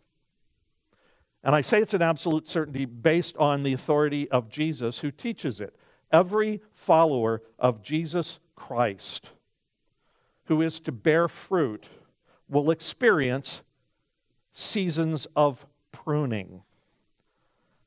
And 1.43 1.55
I 1.55 1.62
say 1.62 1.79
it's 1.79 1.93
an 1.93 2.01
absolute 2.01 2.48
certainty 2.48 2.86
based 2.86 3.38
on 3.38 3.63
the 3.63 3.74
authority 3.74 4.29
of 4.29 4.50
Jesus 4.50 5.00
who 5.00 5.12
teaches 5.12 5.62
it. 5.62 5.75
Every 6.12 6.62
follower 6.72 7.41
of 7.58 7.81
Jesus 7.81 8.39
Christ 8.55 9.29
who 10.50 10.63
is 10.63 10.79
to 10.79 10.91
bear 10.91 11.27
fruit 11.27 11.86
will 12.50 12.72
experience 12.72 13.62
seasons 14.51 15.27
of 15.36 15.65
pruning 15.91 16.63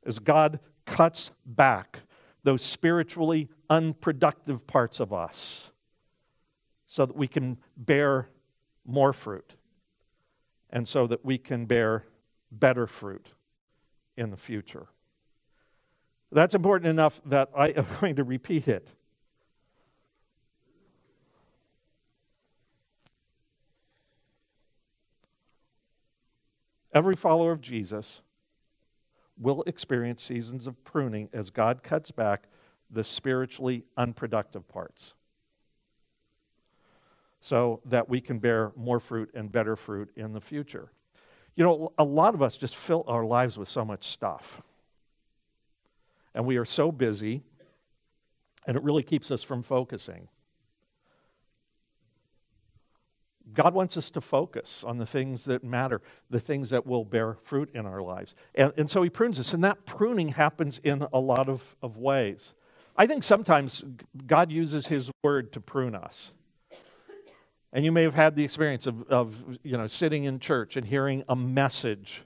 as 0.06 0.20
God 0.20 0.60
cuts 0.86 1.32
back 1.44 1.98
those 2.44 2.62
spiritually 2.62 3.48
unproductive 3.68 4.64
parts 4.68 5.00
of 5.00 5.12
us 5.12 5.70
so 6.86 7.04
that 7.04 7.16
we 7.16 7.26
can 7.26 7.58
bear 7.76 8.28
more 8.86 9.12
fruit 9.12 9.54
and 10.70 10.86
so 10.86 11.08
that 11.08 11.24
we 11.24 11.36
can 11.36 11.66
bear 11.66 12.04
better 12.52 12.86
fruit 12.86 13.26
in 14.16 14.30
the 14.30 14.36
future. 14.36 14.86
That's 16.30 16.54
important 16.54 16.88
enough 16.88 17.20
that 17.26 17.50
I 17.56 17.68
am 17.68 17.86
going 18.00 18.16
to 18.16 18.24
repeat 18.24 18.68
it. 18.68 18.88
Every 26.94 27.16
follower 27.16 27.52
of 27.52 27.60
Jesus 27.60 28.20
will 29.38 29.62
experience 29.66 30.22
seasons 30.22 30.66
of 30.66 30.82
pruning 30.84 31.28
as 31.32 31.50
God 31.50 31.82
cuts 31.82 32.10
back 32.10 32.48
the 32.90 33.02
spiritually 33.02 33.84
unproductive 33.96 34.68
parts 34.68 35.14
so 37.40 37.80
that 37.86 38.08
we 38.08 38.20
can 38.20 38.38
bear 38.38 38.72
more 38.76 39.00
fruit 39.00 39.30
and 39.34 39.50
better 39.50 39.74
fruit 39.74 40.10
in 40.16 40.32
the 40.32 40.40
future. 40.40 40.92
You 41.54 41.64
know, 41.64 41.92
a 41.98 42.04
lot 42.04 42.34
of 42.34 42.42
us 42.42 42.56
just 42.56 42.76
fill 42.76 43.04
our 43.06 43.24
lives 43.24 43.58
with 43.58 43.68
so 43.68 43.84
much 43.84 44.08
stuff. 44.08 44.62
And 46.34 46.46
we 46.46 46.56
are 46.56 46.64
so 46.64 46.90
busy, 46.90 47.42
and 48.66 48.76
it 48.76 48.82
really 48.82 49.02
keeps 49.02 49.30
us 49.30 49.42
from 49.42 49.62
focusing. 49.62 50.28
God 53.54 53.74
wants 53.74 53.98
us 53.98 54.08
to 54.10 54.20
focus 54.20 54.82
on 54.86 54.96
the 54.96 55.04
things 55.04 55.44
that 55.44 55.62
matter, 55.62 56.00
the 56.30 56.40
things 56.40 56.70
that 56.70 56.86
will 56.86 57.04
bear 57.04 57.34
fruit 57.34 57.70
in 57.74 57.84
our 57.84 58.00
lives. 58.00 58.34
And, 58.54 58.72
and 58.78 58.90
so 58.90 59.02
he 59.02 59.10
prunes 59.10 59.38
us, 59.38 59.52
and 59.52 59.62
that 59.62 59.84
pruning 59.84 60.28
happens 60.28 60.80
in 60.82 61.06
a 61.12 61.20
lot 61.20 61.50
of, 61.50 61.76
of 61.82 61.98
ways. 61.98 62.54
I 62.96 63.06
think 63.06 63.24
sometimes 63.24 63.84
God 64.26 64.50
uses 64.50 64.86
his 64.86 65.10
word 65.22 65.52
to 65.52 65.60
prune 65.60 65.94
us. 65.94 66.32
And 67.72 67.84
you 67.84 67.92
may 67.92 68.02
have 68.02 68.14
had 68.14 68.36
the 68.36 68.44
experience 68.44 68.86
of, 68.86 69.02
of 69.08 69.34
you 69.62 69.76
know, 69.76 69.86
sitting 69.86 70.24
in 70.24 70.38
church 70.38 70.76
and 70.76 70.86
hearing 70.86 71.24
a 71.28 71.36
message 71.36 72.22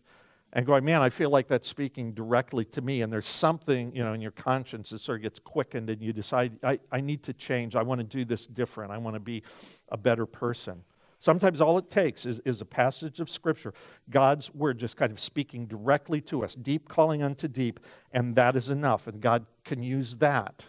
and 0.53 0.65
going, 0.65 0.85
man, 0.85 1.03
I 1.03 1.11
feel 1.11 1.31
like 1.31 1.49
that's 1.49 1.69
speaking 1.69 2.13
directly 2.13 2.65
to 2.67 2.81
me. 2.81 3.03
And 3.03 3.13
there's 3.13 3.29
something, 3.29 3.95
you 3.95 4.03
know, 4.03 4.13
in 4.13 4.21
your 4.21 4.33
conscience 4.33 4.91
that 4.91 5.01
sort 5.01 5.19
of 5.19 5.23
gets 5.23 5.39
quickened 5.39 5.91
and 5.91 6.03
you 6.03 6.13
decide, 6.13 6.59
I, 6.65 6.81
I 6.91 7.01
need 7.01 7.23
to 7.25 7.33
change. 7.33 7.77
I 7.77 7.83
want 7.83 8.01
to 8.01 8.05
do 8.05 8.25
this 8.25 8.47
different. 8.47 8.91
I 8.91 8.99
want 8.99 9.15
to 9.15 9.21
be 9.21 9.43
a 9.91 9.97
better 9.97 10.27
person. 10.27 10.83
Sometimes 11.19 11.61
all 11.61 11.79
it 11.79 11.91
takes 11.91 12.27
is, 12.27 12.41
is 12.45 12.61
a 12.61 12.65
passage 12.65 13.21
of 13.21 13.31
Scripture, 13.31 13.73
God's 14.11 14.55
Word 14.55 14.79
just 14.79 14.97
kind 14.97 15.13
of 15.13 15.19
speaking 15.19 15.67
directly 15.67 16.21
to 16.23 16.45
us, 16.45 16.55
deep 16.55 16.89
calling 16.89 17.23
unto 17.23 17.49
deep, 17.49 17.81
and 18.13 18.37
that 18.37 18.55
is 18.55 18.69
enough. 18.69 19.07
And 19.07 19.21
God 19.21 19.47
can 19.65 19.83
use 19.83 20.17
that 20.17 20.65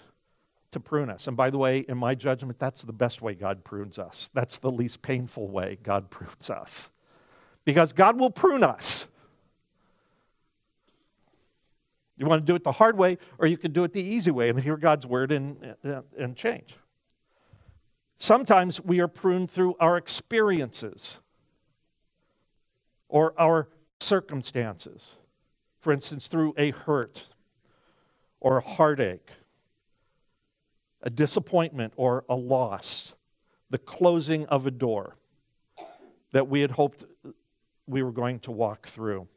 to 0.72 0.80
prune 0.80 1.10
us. 1.10 1.28
And 1.28 1.38
by 1.38 1.50
the 1.50 1.58
way, 1.58 1.80
in 1.80 1.98
my 1.98 2.16
judgment, 2.16 2.60
that's 2.60 2.84
the 2.84 2.94
best 2.94 3.22
way 3.22 3.34
God 3.34 3.64
prunes 3.64 3.98
us. 3.98 4.30
That's 4.34 4.58
the 4.58 4.72
least 4.72 5.02
painful 5.02 5.48
way 5.48 5.78
God 5.82 6.10
prunes 6.10 6.50
us. 6.50 6.90
Because 7.66 7.94
God 7.94 8.20
will 8.20 8.30
prune 8.30 8.64
us. 8.64 9.08
You 12.18 12.26
want 12.26 12.42
to 12.42 12.46
do 12.46 12.56
it 12.56 12.64
the 12.64 12.72
hard 12.72 12.98
way, 12.98 13.20
or 13.38 13.46
you 13.46 13.58
can 13.58 13.72
do 13.72 13.84
it 13.84 13.94
the 13.94 14.02
easy 14.02 14.32
way 14.32 14.50
and 14.50 14.60
hear 14.60 14.76
God's 14.76 15.06
word 15.06 15.32
and, 15.32 15.76
and, 15.84 16.04
and 16.18 16.36
change. 16.36 16.76
Sometimes 18.18 18.82
we 18.82 19.00
are 19.00 19.08
pruned 19.08 19.52
through 19.52 19.76
our 19.80 19.98
experiences 19.98 21.20
or 23.08 23.34
our 23.38 23.70
circumstances. 24.00 25.12
For 25.80 25.94
instance, 25.94 26.28
through 26.28 26.56
a 26.58 26.72
hurt 26.72 27.24
or 28.40 28.58
a 28.58 28.62
heartache, 28.62 29.30
a 31.02 31.10
disappointment 31.10 31.94
or 31.96 32.26
a 32.30 32.36
loss, 32.36 33.14
the 33.70 33.78
closing 33.78 34.46
of 34.48 34.66
a 34.66 34.72
door 34.72 35.16
that 36.32 36.48
we 36.48 36.62
had 36.62 36.72
hoped 36.72 37.04
we 37.88 38.04
were 38.04 38.12
going 38.12 38.40
to 38.40 38.52
walk 38.52 38.88
through. 38.88 39.28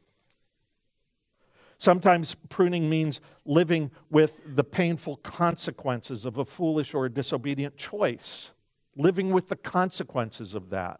Sometimes 1.77 2.35
pruning 2.49 2.89
means 2.89 3.21
living 3.43 3.89
with 4.09 4.37
the 4.45 4.63
painful 4.63 5.17
consequences 5.17 6.25
of 6.25 6.37
a 6.37 6.45
foolish 6.45 6.93
or 6.93 7.05
a 7.05 7.09
disobedient 7.09 7.75
choice 7.75 8.51
living 8.95 9.31
with 9.31 9.47
the 9.47 9.55
consequences 9.55 10.53
of 10.53 10.69
that. 10.69 10.99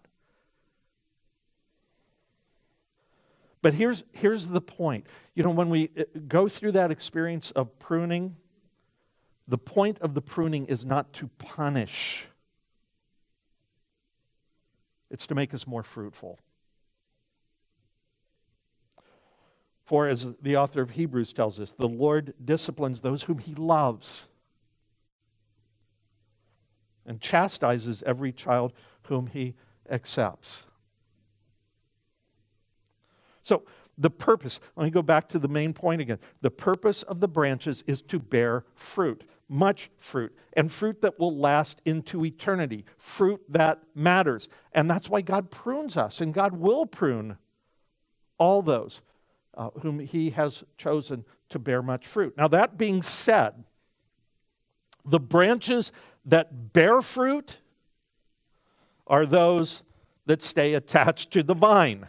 But 3.62 3.76
here's, 3.76 4.04
here's 4.12 4.47
the 4.47 4.62
point. 4.62 5.06
You 5.36 5.43
know, 5.43 5.52
when 5.52 5.69
we 5.69 5.91
uh, 5.97 6.04
go 6.28 6.47
through 6.47 6.71
that 6.74 6.89
experience 6.89 7.52
of 7.52 7.78
pruning, 7.78 8.36
the 9.47 9.58
point 9.58 9.99
of 9.99 10.13
the 10.13 10.21
pruning 10.21 10.65
is 10.65 10.86
not 10.86 11.13
to 11.13 11.27
punish, 11.38 12.27
it's 15.10 15.27
to 15.27 15.36
make 15.36 15.54
us 15.54 15.67
more 15.67 15.84
fruitful. 15.84 16.39
For, 19.84 20.08
as 20.08 20.27
the 20.41 20.56
author 20.56 20.82
of 20.82 20.91
Hebrews 20.91 21.34
tells 21.34 21.60
us, 21.60 21.73
the 21.77 21.89
Lord 21.89 22.34
disciplines 22.43 23.01
those 23.01 23.23
whom 23.23 23.39
he 23.39 23.54
loves 23.54 24.27
and 27.06 27.19
chastises 27.19 28.01
every 28.06 28.32
child 28.32 28.71
whom 29.04 29.27
he 29.27 29.56
accepts. 29.89 30.65
So, 33.43 33.63
the 34.02 34.10
purpose, 34.10 34.60
let 34.76 34.86
me 34.86 34.90
go 34.90 35.04
back 35.04 35.30
to 35.30 35.40
the 35.40 35.48
main 35.48 35.74
point 35.74 36.02
again. 36.02 36.18
The 36.42 36.52
purpose 36.52 37.04
of 37.04 37.20
the 37.20 37.28
branches 37.28 37.84
is 37.86 38.02
to 38.04 38.20
bear 38.20 38.66
fruit, 38.74 39.24
much 39.48 39.92
fruit, 39.98 40.36
and 40.54 40.72
fruit 40.72 41.02
that 41.02 41.20
will 41.20 41.38
last 41.38 41.82
into 41.86 42.26
eternity, 42.26 42.84
fruit 42.98 43.42
that 43.48 43.80
matters. 43.94 44.50
And 44.74 44.90
that's 44.90 45.08
why 45.08 45.22
God 45.22 45.52
prunes 45.52 45.98
us, 45.98 46.20
and 46.20 46.34
God 46.34 46.54
will 46.54 46.88
prune 46.88 47.38
all 48.40 48.64
those 48.64 49.02
uh, 49.56 49.70
whom 49.82 50.00
He 50.00 50.32
has 50.32 50.64
chosen 50.78 51.24
to 51.50 51.60
bear 51.60 51.84
much 51.84 52.08
fruit. 52.08 52.34
Now, 52.36 52.48
that 52.48 52.78
being 52.78 53.04
said, 53.04 53.64
the 55.06 55.20
branches 55.20 55.92
that 56.26 56.74
bear 56.74 57.02
fruit 57.02 57.58
are 59.06 59.28
those 59.28 59.84
that 60.26 60.42
stay 60.42 60.74
attached 60.74 61.32
to 61.32 61.44
the 61.44 61.54
vine. 61.54 62.08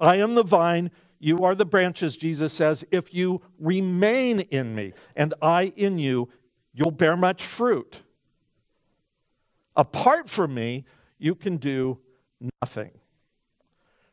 I 0.00 0.16
am 0.16 0.34
the 0.34 0.44
vine, 0.44 0.90
you 1.18 1.44
are 1.44 1.54
the 1.54 1.64
branches, 1.64 2.16
Jesus 2.16 2.52
says. 2.52 2.84
If 2.90 3.12
you 3.12 3.42
remain 3.58 4.40
in 4.40 4.74
me 4.74 4.92
and 5.16 5.34
I 5.42 5.72
in 5.76 5.98
you, 5.98 6.28
you'll 6.72 6.92
bear 6.92 7.16
much 7.16 7.44
fruit. 7.44 8.02
Apart 9.74 10.28
from 10.28 10.54
me, 10.54 10.84
you 11.18 11.34
can 11.34 11.56
do 11.56 11.98
nothing. 12.62 12.90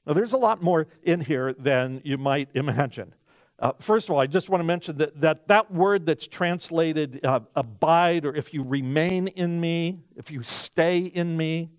Now, 0.06 0.14
there's 0.14 0.34
a 0.34 0.38
lot 0.38 0.62
more 0.62 0.88
in 1.04 1.22
here 1.22 1.54
than 1.54 2.02
you 2.04 2.18
might 2.18 2.50
imagine. 2.54 3.14
Uh, 3.58 3.72
first 3.80 4.08
of 4.08 4.12
all, 4.12 4.20
I 4.20 4.28
just 4.28 4.50
want 4.50 4.62
to 4.62 4.66
mention 4.66 4.98
that 4.98 5.22
that, 5.22 5.48
that 5.48 5.72
word 5.72 6.06
that's 6.06 6.28
translated 6.28 7.22
uh, 7.24 7.40
abide, 7.56 8.26
or 8.26 8.36
if 8.36 8.54
you 8.54 8.64
remain 8.64 9.28
in 9.30 9.62
me, 9.62 10.02
if 10.16 10.30
you 10.30 10.44
stay 10.44 11.00
in 11.00 11.38
me, 11.38 11.70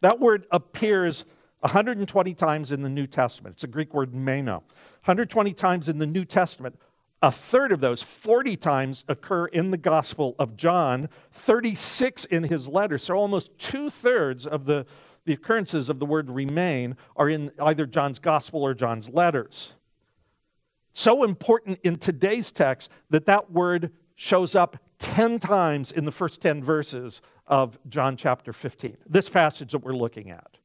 that 0.00 0.18
word 0.18 0.46
appears 0.50 1.24
120 1.60 2.34
times 2.34 2.70
in 2.70 2.82
the 2.82 2.88
New 2.88 3.06
Testament. 3.06 3.56
It's 3.56 3.64
a 3.64 3.68
Greek 3.68 3.94
word 3.94 4.14
meno. 4.14 4.56
120 5.04 5.52
times 5.52 5.88
in 5.88 5.98
the 5.98 6.06
New 6.06 6.24
Testament. 6.24 6.78
A 7.22 7.32
third 7.32 7.72
of 7.72 7.80
those, 7.80 8.02
40 8.02 8.56
times, 8.56 9.04
occur 9.08 9.46
in 9.46 9.70
the 9.70 9.78
Gospel 9.78 10.36
of 10.38 10.56
John, 10.56 11.08
36 11.32 12.26
in 12.26 12.44
his 12.44 12.68
letters. 12.68 13.04
So 13.04 13.14
almost 13.14 13.56
two 13.58 13.88
thirds 13.88 14.46
of 14.46 14.66
the, 14.66 14.84
the 15.24 15.32
occurrences 15.32 15.88
of 15.88 15.98
the 15.98 16.06
word 16.06 16.30
remain 16.30 16.96
are 17.16 17.28
in 17.28 17.52
either 17.60 17.86
John's 17.86 18.18
Gospel 18.18 18.62
or 18.62 18.74
John's 18.74 19.08
letters. 19.08 19.72
So 20.92 21.24
important 21.24 21.78
in 21.82 21.96
today's 21.96 22.52
text 22.52 22.90
that 23.10 23.26
that 23.26 23.50
word 23.50 23.92
shows 24.14 24.54
up 24.54 24.78
10 24.98 25.38
times 25.38 25.92
in 25.92 26.04
the 26.04 26.12
first 26.12 26.40
10 26.40 26.64
verses 26.64 27.20
of 27.46 27.78
John 27.88 28.16
chapter 28.16 28.52
15, 28.52 28.96
this 29.08 29.28
passage 29.28 29.72
that 29.72 29.78
we're 29.78 29.94
looking 29.94 30.30
at. 30.30 30.55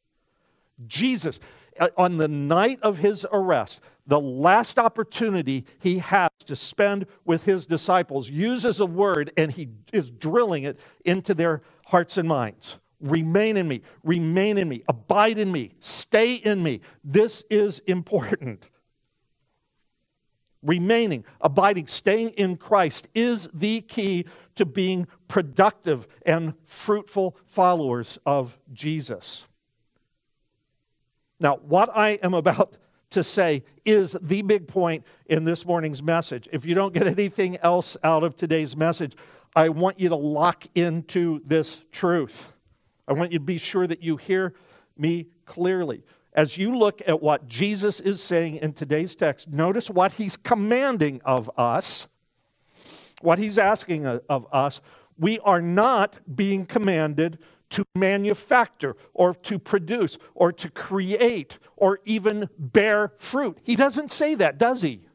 Jesus, 0.87 1.39
uh, 1.79 1.89
on 1.97 2.17
the 2.17 2.27
night 2.27 2.79
of 2.81 2.97
his 2.97 3.25
arrest, 3.31 3.79
the 4.07 4.19
last 4.19 4.77
opportunity 4.77 5.65
he 5.79 5.99
has 5.99 6.29
to 6.45 6.55
spend 6.55 7.05
with 7.23 7.45
his 7.45 7.65
disciples, 7.65 8.29
uses 8.29 8.79
a 8.79 8.85
word 8.85 9.31
and 9.37 9.51
he 9.51 9.69
is 9.93 10.09
drilling 10.09 10.63
it 10.63 10.79
into 11.05 11.33
their 11.33 11.61
hearts 11.85 12.17
and 12.17 12.27
minds. 12.27 12.77
Remain 12.99 13.57
in 13.57 13.67
me, 13.67 13.81
remain 14.03 14.57
in 14.57 14.69
me, 14.69 14.83
abide 14.87 15.39
in 15.39 15.51
me, 15.51 15.73
stay 15.79 16.35
in 16.35 16.61
me. 16.61 16.81
This 17.03 17.43
is 17.49 17.79
important. 17.87 18.63
Remaining, 20.63 21.25
abiding, 21.39 21.87
staying 21.87 22.29
in 22.31 22.57
Christ 22.57 23.07
is 23.15 23.49
the 23.53 23.81
key 23.81 24.25
to 24.55 24.65
being 24.65 25.07
productive 25.27 26.07
and 26.23 26.53
fruitful 26.65 27.35
followers 27.45 28.19
of 28.25 28.57
Jesus. 28.71 29.47
Now, 31.41 31.55
what 31.55 31.89
I 31.95 32.11
am 32.21 32.35
about 32.35 32.77
to 33.09 33.23
say 33.23 33.63
is 33.83 34.15
the 34.21 34.43
big 34.43 34.67
point 34.67 35.03
in 35.25 35.43
this 35.43 35.65
morning's 35.65 36.03
message. 36.03 36.47
If 36.53 36.65
you 36.65 36.75
don't 36.75 36.93
get 36.93 37.07
anything 37.07 37.57
else 37.57 37.97
out 38.03 38.23
of 38.23 38.35
today's 38.35 38.77
message, 38.77 39.15
I 39.55 39.69
want 39.69 39.99
you 39.99 40.09
to 40.09 40.15
lock 40.15 40.65
into 40.75 41.41
this 41.43 41.77
truth. 41.91 42.53
I 43.07 43.13
want 43.13 43.31
you 43.31 43.39
to 43.39 43.43
be 43.43 43.57
sure 43.57 43.87
that 43.87 44.03
you 44.03 44.17
hear 44.17 44.53
me 44.95 45.29
clearly. 45.45 46.03
As 46.33 46.57
you 46.57 46.77
look 46.77 47.01
at 47.07 47.21
what 47.21 47.47
Jesus 47.47 47.99
is 47.99 48.21
saying 48.21 48.57
in 48.57 48.73
today's 48.73 49.15
text, 49.15 49.49
notice 49.49 49.89
what 49.89 50.13
he's 50.13 50.37
commanding 50.37 51.21
of 51.25 51.49
us, 51.57 52.07
what 53.19 53.39
he's 53.39 53.57
asking 53.57 54.05
of 54.05 54.47
us. 54.53 54.79
We 55.17 55.39
are 55.39 55.61
not 55.61 56.17
being 56.33 56.67
commanded 56.67 57.39
to 57.71 57.83
manufacture 57.95 58.95
or 59.13 59.33
to 59.33 59.59
produce 59.59 60.17
or 60.35 60.51
to 60.53 60.69
create 60.69 61.57
or 61.75 61.99
even 62.05 62.49
bear 62.57 63.11
fruit. 63.17 63.57
He 63.63 63.75
doesn't 63.75 64.11
say 64.11 64.35
that, 64.35 64.57
does 64.57 64.81
he? 64.81 65.07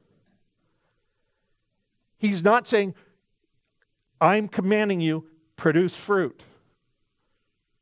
He's 2.18 2.42
not 2.42 2.66
saying, 2.66 2.94
I'm 4.20 4.48
commanding 4.48 5.00
you, 5.00 5.26
produce 5.56 5.96
fruit. 5.96 6.42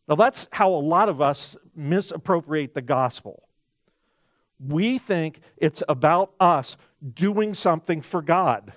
Now, 0.08 0.16
that's 0.16 0.48
how 0.52 0.68
a 0.68 0.76
lot 0.76 1.08
of 1.08 1.20
us 1.20 1.56
misappropriate 1.74 2.74
the 2.74 2.82
gospel. 2.82 3.48
We 4.58 4.98
think 4.98 5.40
it's 5.56 5.82
about 5.88 6.32
us 6.38 6.76
doing 7.14 7.54
something 7.54 8.02
for 8.02 8.22
God. 8.22 8.72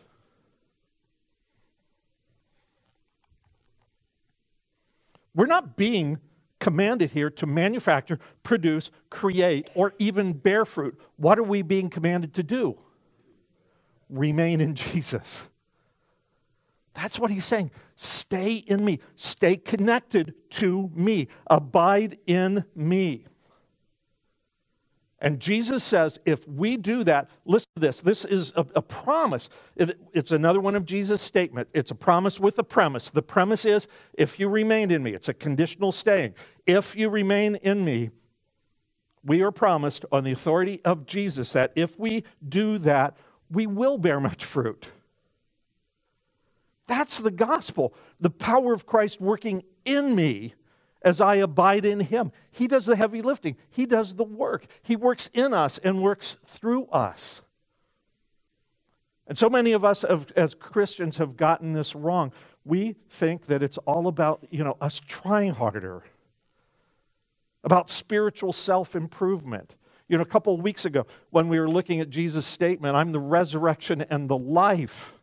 We're 5.38 5.46
not 5.46 5.78
being 5.78 6.18
commanded 6.60 7.12
here 7.12 7.30
to 7.30 7.46
manufacture, 7.46 8.20
produce, 8.42 8.90
create, 9.12 9.70
or 9.76 9.94
even 10.00 10.34
bear 10.34 10.66
fruit. 10.66 11.00
What 11.18 11.38
are 11.38 11.44
we 11.44 11.62
being 11.62 11.92
commanded 11.92 12.34
to 12.34 12.44
do? 12.44 12.76
Remain 14.10 14.60
in 14.60 14.74
Jesus. 14.74 15.48
That's 16.96 17.20
what 17.20 17.30
he's 17.30 17.46
saying. 17.46 17.70
Stay 17.96 18.56
in 18.56 18.84
me. 18.84 19.00
Stay 19.16 19.58
connected 19.58 20.34
to 20.50 20.90
me. 20.96 21.28
Abide 21.46 22.18
in 22.26 22.66
me. 22.76 23.28
And 25.20 25.40
Jesus 25.40 25.84
says, 25.84 26.20
if 26.26 26.48
we 26.48 26.78
do 26.78 27.04
that, 27.04 27.28
listen 27.44 27.70
to 27.76 27.82
this. 27.82 28.02
This 28.02 28.24
is 28.24 28.54
a, 28.56 28.66
a 28.76 28.82
promise. 28.84 29.50
It, 29.76 30.00
it's 30.14 30.32
another 30.32 30.60
one 30.60 30.76
of 30.76 30.86
Jesus' 30.86 31.24
statement. 31.24 31.70
It's 31.74 31.90
a 31.90 31.96
promise 31.96 32.40
with 32.40 32.60
a 32.60 32.64
premise. 32.64 33.10
The 33.10 33.24
premise 33.24 33.66
is, 33.66 33.88
if 34.14 34.40
you 34.40 34.48
remain 34.48 34.92
in 34.92 35.02
me, 35.02 35.14
it's 35.14 35.28
a 35.28 35.34
conditional 35.34 35.92
staying. 35.92 36.36
If 36.68 36.96
you 36.96 37.10
remain 37.10 37.56
in 37.56 37.84
me, 37.84 38.12
we 39.24 39.42
are 39.42 39.52
promised 39.52 40.06
on 40.12 40.24
the 40.24 40.32
authority 40.32 40.82
of 40.86 41.08
Jesus 41.08 41.52
that 41.54 41.72
if 41.76 41.98
we 41.98 42.24
do 42.48 42.78
that, 42.80 43.18
we 43.50 43.66
will 43.66 43.98
bear 43.98 44.20
much 44.20 44.46
fruit. 44.46 44.90
That's 46.86 47.18
the 47.20 47.32
gospel. 47.32 47.94
The 48.20 48.30
power 48.30 48.72
of 48.72 48.86
Christ 48.86 49.20
working 49.20 49.64
in 49.84 50.16
me 50.16 50.54
as 51.02 51.22
I 51.22 51.36
abide 51.36 51.86
in 51.86 52.00
Him. 52.00 52.32
He 52.52 52.68
does 52.68 52.86
the 52.86 52.96
heavy 52.96 53.22
lifting, 53.22 53.58
He 53.70 53.86
does 53.86 54.16
the 54.16 54.24
work. 54.24 54.66
He 54.82 54.96
works 54.96 55.30
in 55.34 55.54
us 55.54 55.78
and 55.78 56.02
works 56.02 56.38
through 56.46 56.86
us. 56.88 57.42
And 59.28 59.38
so 59.38 59.50
many 59.50 59.74
of 59.74 59.84
us 59.84 60.04
have, 60.04 60.32
as 60.36 60.54
Christians 60.54 61.18
have 61.18 61.36
gotten 61.36 61.74
this 61.74 61.96
wrong. 61.96 62.32
We 62.64 62.96
think 63.10 63.48
that 63.48 63.62
it's 63.62 63.78
all 63.80 64.08
about, 64.08 64.46
you 64.50 64.64
know, 64.64 64.78
us 64.82 65.02
trying 65.06 65.54
harder, 65.54 66.04
about 67.64 67.90
spiritual 67.90 68.54
self 68.54 68.96
improvement. 68.96 69.76
You 70.08 70.18
know, 70.18 70.24
a 70.24 70.28
couple 70.28 70.54
of 70.54 70.62
weeks 70.62 70.86
ago, 70.86 71.06
when 71.32 71.50
we 71.50 71.60
were 71.60 71.70
looking 71.70 72.00
at 72.00 72.10
Jesus' 72.10 72.46
statement, 72.46 72.96
I'm 72.96 73.12
the 73.12 73.20
resurrection 73.20 74.06
and 74.10 74.30
the 74.30 74.38
life, 74.38 75.14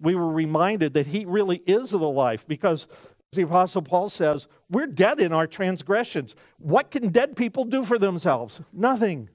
we 0.00 0.14
were 0.14 0.30
reminded 0.30 0.94
that 0.94 1.08
He 1.08 1.26
really 1.26 1.62
is 1.66 1.90
the 1.90 1.98
life 1.98 2.46
because 2.48 2.86
the 3.32 3.42
Apostle 3.42 3.82
Paul 3.82 4.08
says, 4.08 4.46
We're 4.70 4.86
dead 4.86 5.20
in 5.20 5.32
our 5.32 5.46
transgressions. 5.46 6.34
What 6.58 6.90
can 6.90 7.10
dead 7.10 7.36
people 7.36 7.64
do 7.64 7.84
for 7.84 7.98
themselves? 7.98 8.60
Nothing. 8.72 9.28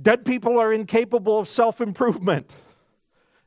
Dead 0.00 0.24
people 0.24 0.58
are 0.58 0.72
incapable 0.72 1.38
of 1.38 1.48
self 1.48 1.80
improvement. 1.80 2.50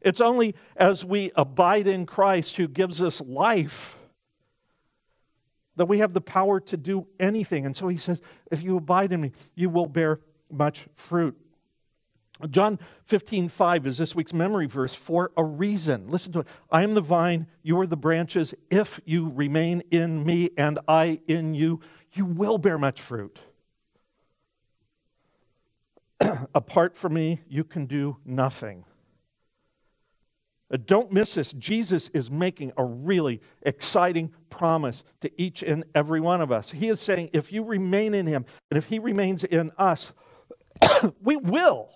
It's 0.02 0.22
only 0.22 0.56
as 0.76 1.04
we 1.04 1.32
abide 1.36 1.88
in 1.88 2.06
Christ 2.06 2.58
who 2.58 2.68
gives 2.68 3.02
us 3.02 3.20
life 3.22 3.98
that 5.76 5.88
we 5.88 6.00
have 6.00 6.14
the 6.14 6.22
power 6.22 6.60
to 6.62 6.78
do 6.78 7.08
anything. 7.20 7.66
And 7.66 7.76
so 7.76 7.90
he 7.90 7.98
says, 7.98 8.22
If 8.50 8.62
you 8.62 8.78
abide 8.78 9.12
in 9.12 9.20
me, 9.20 9.32
you 9.54 9.70
will 9.70 9.88
bear 9.88 10.22
much 10.50 10.88
fruit. 10.96 11.38
John 12.50 12.80
15, 13.06 13.48
5 13.48 13.88
is 13.88 13.98
this 13.98 14.14
week's 14.14 14.34
memory 14.34 14.68
verse 14.68 14.94
for 14.94 15.32
a 15.38 15.44
reason. 15.44 16.10
Listen 16.10 16.34
to 16.34 16.40
it. 16.40 16.48
I 16.70 16.84
am 16.84 16.94
the 16.94 17.02
vine, 17.02 17.48
you 17.64 17.80
are 17.80 17.88
the 17.88 17.96
branches. 17.96 18.54
If 18.70 19.00
you 19.06 19.32
remain 19.34 19.84
in 19.90 20.26
me 20.26 20.50
and 20.58 20.80
I 20.88 21.22
in 21.28 21.54
you, 21.54 21.80
you 22.12 22.26
will 22.26 22.58
bear 22.58 22.78
much 22.78 23.02
fruit. 23.02 23.40
Apart 26.54 26.98
from 26.98 27.14
me, 27.14 27.42
you 27.48 27.64
can 27.64 27.86
do 27.86 28.18
nothing. 28.26 28.84
Uh, 30.74 30.78
don't 30.84 31.14
miss 31.14 31.36
this. 31.36 31.54
Jesus 31.54 32.10
is 32.10 32.30
making 32.30 32.74
a 32.76 32.84
really 32.84 33.42
exciting 33.62 34.34
promise 34.50 35.04
to 35.22 35.32
each 35.42 35.64
and 35.64 35.86
every 35.94 36.20
one 36.20 36.42
of 36.42 36.52
us. 36.52 36.72
He 36.72 36.90
is 36.90 37.00
saying, 37.00 37.30
if 37.32 37.52
you 37.52 37.64
remain 37.64 38.14
in 38.14 38.26
him 38.28 38.46
and 38.72 38.78
if 38.78 38.86
he 38.86 39.00
remains 39.00 39.46
in 39.46 39.72
us, 39.78 40.12
we 41.22 41.38
will 41.38 41.92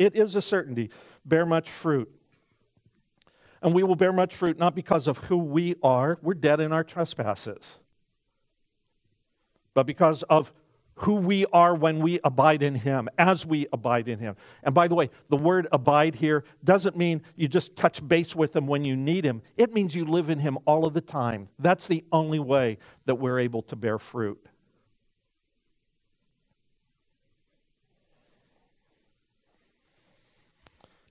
it 0.00 0.16
is 0.16 0.34
a 0.34 0.42
certainty. 0.42 0.90
Bear 1.24 1.44
much 1.44 1.70
fruit. 1.70 2.10
And 3.62 3.74
we 3.74 3.82
will 3.82 3.94
bear 3.94 4.12
much 4.12 4.34
fruit 4.34 4.58
not 4.58 4.74
because 4.74 5.06
of 5.06 5.18
who 5.18 5.36
we 5.36 5.76
are, 5.82 6.18
we're 6.22 6.34
dead 6.34 6.60
in 6.60 6.72
our 6.72 6.82
trespasses, 6.82 7.76
but 9.74 9.86
because 9.86 10.22
of 10.24 10.52
who 10.94 11.14
we 11.14 11.44
are 11.52 11.74
when 11.74 12.00
we 12.00 12.18
abide 12.24 12.62
in 12.62 12.74
Him, 12.74 13.10
as 13.18 13.44
we 13.44 13.66
abide 13.72 14.08
in 14.08 14.18
Him. 14.18 14.36
And 14.62 14.74
by 14.74 14.88
the 14.88 14.94
way, 14.94 15.10
the 15.28 15.36
word 15.36 15.68
abide 15.72 16.14
here 16.14 16.44
doesn't 16.64 16.96
mean 16.96 17.22
you 17.36 17.48
just 17.48 17.76
touch 17.76 18.06
base 18.06 18.34
with 18.34 18.56
Him 18.56 18.66
when 18.66 18.84
you 18.84 18.96
need 18.96 19.26
Him, 19.26 19.42
it 19.58 19.74
means 19.74 19.94
you 19.94 20.06
live 20.06 20.30
in 20.30 20.38
Him 20.38 20.56
all 20.64 20.86
of 20.86 20.94
the 20.94 21.00
time. 21.02 21.50
That's 21.58 21.86
the 21.86 22.04
only 22.12 22.38
way 22.38 22.78
that 23.04 23.16
we're 23.16 23.38
able 23.38 23.62
to 23.64 23.76
bear 23.76 23.98
fruit. 23.98 24.42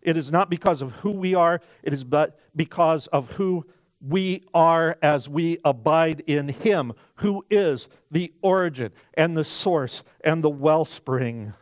It 0.10 0.17
is 0.17 0.32
not 0.32 0.50
because 0.50 0.82
of 0.82 0.93
who 0.93 1.12
we 1.12 1.36
are, 1.36 1.62
it 1.84 1.93
is 1.93 2.04
but 2.04 2.39
because 2.56 3.06
of 3.08 3.30
who 3.34 3.67
we 4.02 4.43
are 4.56 4.98
as 5.04 5.30
we 5.30 5.60
abide 5.63 6.24
in 6.26 6.48
Him, 6.48 6.93
who 7.17 7.45
is 7.48 7.88
the 8.10 8.34
origin 8.41 8.91
and 9.13 9.38
the 9.38 9.43
source 9.43 10.02
and 10.24 10.43
the 10.43 10.50
wellspring 10.50 11.54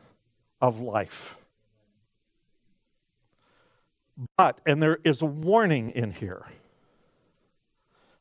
of 0.61 0.79
life. 0.79 1.35
But, 4.37 4.61
and 4.65 4.81
there 4.81 4.99
is 5.03 5.21
a 5.21 5.25
warning 5.25 5.89
in 5.89 6.13
here, 6.13 6.45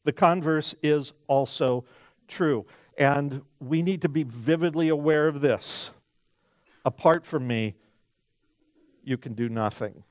the 0.03 0.13
converse 0.13 0.75
is 0.83 1.13
also 1.29 1.85
true. 2.27 2.67
And 2.99 3.43
we 3.61 3.81
need 3.81 4.03
to 4.03 4.09
be 4.09 4.25
vividly 4.25 4.89
aware 4.89 5.29
of 5.29 5.41
this. 5.41 5.91
Apart 6.85 7.25
from 7.25 7.47
me, 7.47 7.77
you 9.05 9.17
can 9.17 9.35
do 9.35 9.49
nothing. 9.49 10.03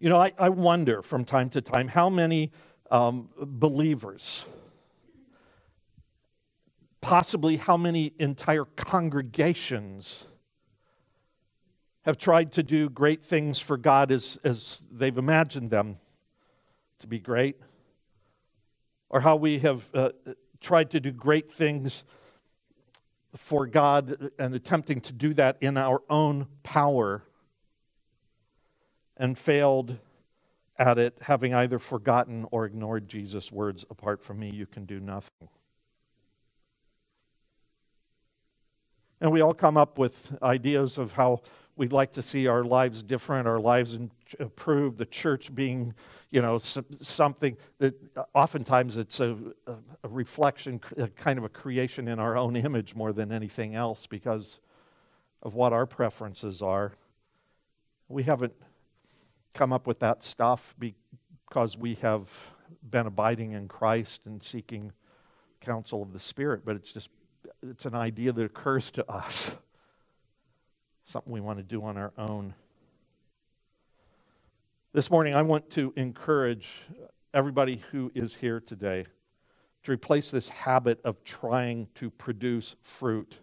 You 0.00 0.10
know, 0.10 0.18
I, 0.18 0.32
I 0.38 0.48
wonder 0.48 1.02
from 1.02 1.24
time 1.24 1.50
to 1.50 1.60
time 1.60 1.88
how 1.88 2.10
many 2.10 2.50
um, 2.90 3.28
believers, 3.38 4.44
possibly 7.00 7.56
how 7.56 7.76
many 7.76 8.12
entire 8.18 8.64
congregations, 8.64 10.24
have 12.02 12.18
tried 12.18 12.52
to 12.52 12.62
do 12.62 12.90
great 12.90 13.24
things 13.24 13.60
for 13.60 13.76
God 13.76 14.10
as, 14.10 14.38
as 14.44 14.80
they've 14.90 15.16
imagined 15.16 15.70
them 15.70 15.98
to 16.98 17.06
be 17.06 17.18
great, 17.18 17.56
or 19.08 19.20
how 19.20 19.36
we 19.36 19.60
have 19.60 19.88
uh, 19.94 20.10
tried 20.60 20.90
to 20.90 21.00
do 21.00 21.12
great 21.12 21.52
things 21.52 22.04
for 23.36 23.66
God 23.66 24.30
and 24.38 24.54
attempting 24.54 25.00
to 25.02 25.12
do 25.12 25.34
that 25.34 25.56
in 25.60 25.76
our 25.76 26.02
own 26.10 26.46
power 26.62 27.22
and 29.16 29.38
failed 29.38 29.96
at 30.76 30.98
it, 30.98 31.16
having 31.20 31.54
either 31.54 31.78
forgotten 31.78 32.46
or 32.50 32.64
ignored 32.66 33.08
Jesus' 33.08 33.52
words, 33.52 33.84
apart 33.90 34.22
from 34.22 34.40
me, 34.40 34.50
you 34.50 34.66
can 34.66 34.84
do 34.84 34.98
nothing. 34.98 35.48
And 39.20 39.30
we 39.32 39.40
all 39.40 39.54
come 39.54 39.76
up 39.76 39.96
with 39.98 40.36
ideas 40.42 40.98
of 40.98 41.12
how 41.12 41.42
we'd 41.76 41.92
like 41.92 42.12
to 42.12 42.22
see 42.22 42.46
our 42.46 42.64
lives 42.64 43.02
different, 43.02 43.48
our 43.48 43.60
lives 43.60 43.96
improved, 44.38 44.98
the 44.98 45.06
church 45.06 45.54
being, 45.54 45.94
you 46.30 46.42
know, 46.42 46.58
something 46.58 47.56
that 47.78 47.94
uh, 48.16 48.24
oftentimes 48.34 48.96
it's 48.96 49.20
a, 49.20 49.36
a 49.66 50.08
reflection, 50.08 50.80
a 50.96 51.08
kind 51.08 51.38
of 51.38 51.44
a 51.44 51.48
creation 51.48 52.08
in 52.08 52.18
our 52.18 52.36
own 52.36 52.56
image 52.56 52.94
more 52.94 53.12
than 53.12 53.32
anything 53.32 53.74
else 53.74 54.06
because 54.06 54.60
of 55.42 55.54
what 55.54 55.72
our 55.72 55.86
preferences 55.86 56.62
are. 56.62 56.92
We 58.08 58.24
haven't 58.24 58.54
come 59.54 59.72
up 59.72 59.86
with 59.86 60.00
that 60.00 60.22
stuff 60.22 60.74
because 60.78 61.78
we 61.78 61.94
have 61.94 62.28
been 62.82 63.06
abiding 63.06 63.52
in 63.52 63.68
Christ 63.68 64.26
and 64.26 64.42
seeking 64.42 64.92
counsel 65.60 66.02
of 66.02 66.12
the 66.12 66.18
Spirit, 66.18 66.62
but 66.64 66.76
it's 66.76 66.92
just 66.92 67.08
it's 67.62 67.86
an 67.86 67.94
idea 67.94 68.32
that 68.32 68.44
occurs 68.44 68.90
to 68.90 69.10
us. 69.10 69.54
Something 71.06 71.32
we 71.32 71.40
want 71.40 71.58
to 71.58 71.62
do 71.62 71.82
on 71.84 71.96
our 71.96 72.12
own. 72.18 72.54
This 74.92 75.10
morning, 75.10 75.34
I 75.34 75.42
want 75.42 75.70
to 75.70 75.92
encourage 75.96 76.68
everybody 77.32 77.82
who 77.90 78.10
is 78.14 78.34
here 78.36 78.60
today 78.60 79.06
to 79.84 79.92
replace 79.92 80.30
this 80.30 80.48
habit 80.48 81.00
of 81.04 81.22
trying 81.24 81.88
to 81.96 82.10
produce 82.10 82.76
fruit. 82.82 83.34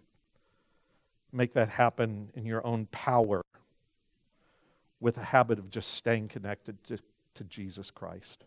Make 1.32 1.54
that 1.54 1.68
happen 1.68 2.30
in 2.34 2.44
your 2.44 2.66
own 2.66 2.86
power 2.86 3.42
with 5.02 5.18
a 5.18 5.24
habit 5.24 5.58
of 5.58 5.68
just 5.68 5.94
staying 5.94 6.28
connected 6.28 6.82
to, 6.84 6.98
to 7.34 7.44
Jesus 7.44 7.90
Christ. 7.90 8.44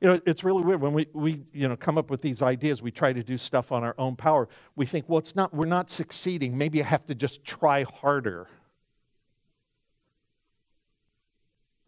You 0.00 0.08
know, 0.08 0.20
it's 0.26 0.44
really 0.44 0.62
weird 0.62 0.80
when 0.80 0.92
we, 0.92 1.08
we 1.12 1.42
you 1.52 1.68
know, 1.68 1.76
come 1.76 1.98
up 1.98 2.08
with 2.08 2.22
these 2.22 2.40
ideas, 2.40 2.80
we 2.80 2.90
try 2.90 3.12
to 3.12 3.22
do 3.22 3.36
stuff 3.36 3.72
on 3.72 3.84
our 3.84 3.94
own 3.98 4.16
power. 4.16 4.48
We 4.74 4.86
think, 4.86 5.08
well, 5.08 5.18
it's 5.18 5.34
not, 5.36 5.52
we're 5.52 5.66
not 5.66 5.90
succeeding. 5.90 6.56
Maybe 6.56 6.82
I 6.82 6.86
have 6.86 7.04
to 7.06 7.14
just 7.14 7.44
try 7.44 7.82
harder. 7.82 8.48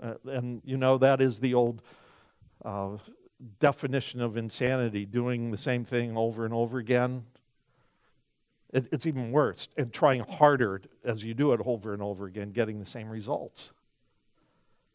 Uh, 0.03 0.15
and, 0.25 0.61
you 0.65 0.77
know, 0.77 0.99
that 0.99 1.21
is 1.21 1.39
the 1.39 1.55
old 1.55 1.83
uh, 2.65 2.97
definition 3.61 4.21
of 4.21 4.37
insanity 4.37 5.07
doing 5.07 5.51
the 5.51 5.59
same 5.59 5.85
thing 5.85 6.17
over 6.17 6.45
and 6.45 6.53
over 6.53 6.79
again. 6.79 7.25
It, 8.73 8.89
it's 8.93 9.07
even 9.07 9.33
worse, 9.33 9.69
and 9.77 9.93
trying 9.93 10.21
harder 10.21 10.83
as 11.05 11.25
you 11.25 11.35
do 11.35 11.53
it 11.53 11.61
over 11.65 11.93
and 11.93 12.03
over 12.03 12.27
again, 12.27 12.51
getting 12.51 12.79
the 12.79 12.87
same 12.87 13.09
results. 13.09 13.73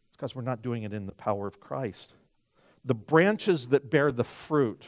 It's 0.09 0.17
because 0.17 0.35
we're 0.35 0.43
not 0.43 0.61
doing 0.61 0.83
it 0.83 0.93
in 0.93 1.05
the 1.05 1.11
power 1.11 1.47
of 1.47 1.59
Christ. 1.59 2.13
The 2.85 2.95
branches 2.95 3.67
that 3.67 3.89
bear 3.89 4.11
the 4.11 4.23
fruit 4.23 4.85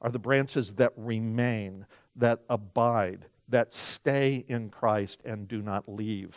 are 0.00 0.10
the 0.10 0.18
branches 0.18 0.74
that 0.74 0.92
remain, 0.96 1.86
that 2.14 2.40
abide, 2.48 3.26
that 3.48 3.74
stay 3.74 4.44
in 4.48 4.68
Christ 4.68 5.20
and 5.24 5.48
do 5.48 5.62
not 5.62 5.88
leave. 5.88 6.36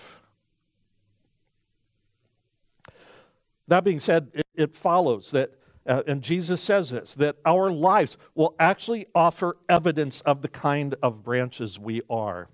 That 3.68 3.84
being 3.84 4.00
said, 4.00 4.30
it, 4.34 4.48
it 4.56 4.74
follows 4.74 5.32
that 5.32 5.52
uh, 5.88 6.04
and 6.06 6.22
Jesus 6.22 6.62
says 6.62 6.90
this, 6.90 7.14
that 7.14 7.38
our 7.46 7.72
lives 7.72 8.18
will 8.36 8.56
actually 8.60 9.08
offer 9.16 9.58
evidence 9.70 10.22
of 10.22 10.42
the 10.42 10.48
kind 10.48 10.96
of 11.02 11.24
branches 11.24 11.80
we 11.80 12.02
are. 12.10 12.50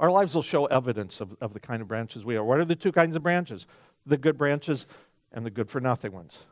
Our 0.00 0.10
lives 0.10 0.34
will 0.34 0.42
show 0.42 0.66
evidence 0.66 1.20
of, 1.20 1.36
of 1.40 1.52
the 1.52 1.60
kind 1.60 1.80
of 1.82 1.88
branches 1.88 2.24
we 2.24 2.36
are. 2.36 2.44
What 2.44 2.58
are 2.58 2.64
the 2.64 2.74
two 2.74 2.92
kinds 2.92 3.16
of 3.16 3.22
branches? 3.22 3.66
The 4.06 4.16
good 4.16 4.36
branches 4.36 4.86
and 5.32 5.44
the 5.46 5.50
good 5.50 5.70
for 5.70 5.80
nothing 5.80 6.12
ones. 6.12 6.46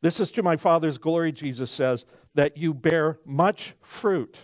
This 0.00 0.18
is 0.18 0.30
to 0.32 0.42
my 0.42 0.56
Father's 0.56 0.98
glory, 0.98 1.30
Jesus 1.30 1.70
says, 1.70 2.04
that 2.34 2.56
you 2.56 2.74
bear 2.74 3.18
much 3.24 3.74
fruit, 3.80 4.38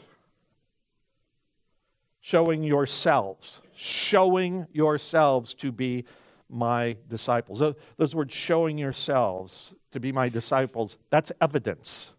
showing 2.20 2.62
yourselves, 2.62 3.60
showing 3.74 4.66
yourselves 4.72 5.54
to 5.54 5.72
be 5.72 6.04
my 6.48 6.96
disciples. 7.08 7.62
Those 7.96 8.14
words, 8.14 8.34
showing 8.34 8.78
yourselves 8.78 9.74
to 9.92 10.00
be 10.00 10.12
my 10.12 10.28
disciples, 10.28 10.96
that's 11.10 11.32
evidence. 11.40 12.10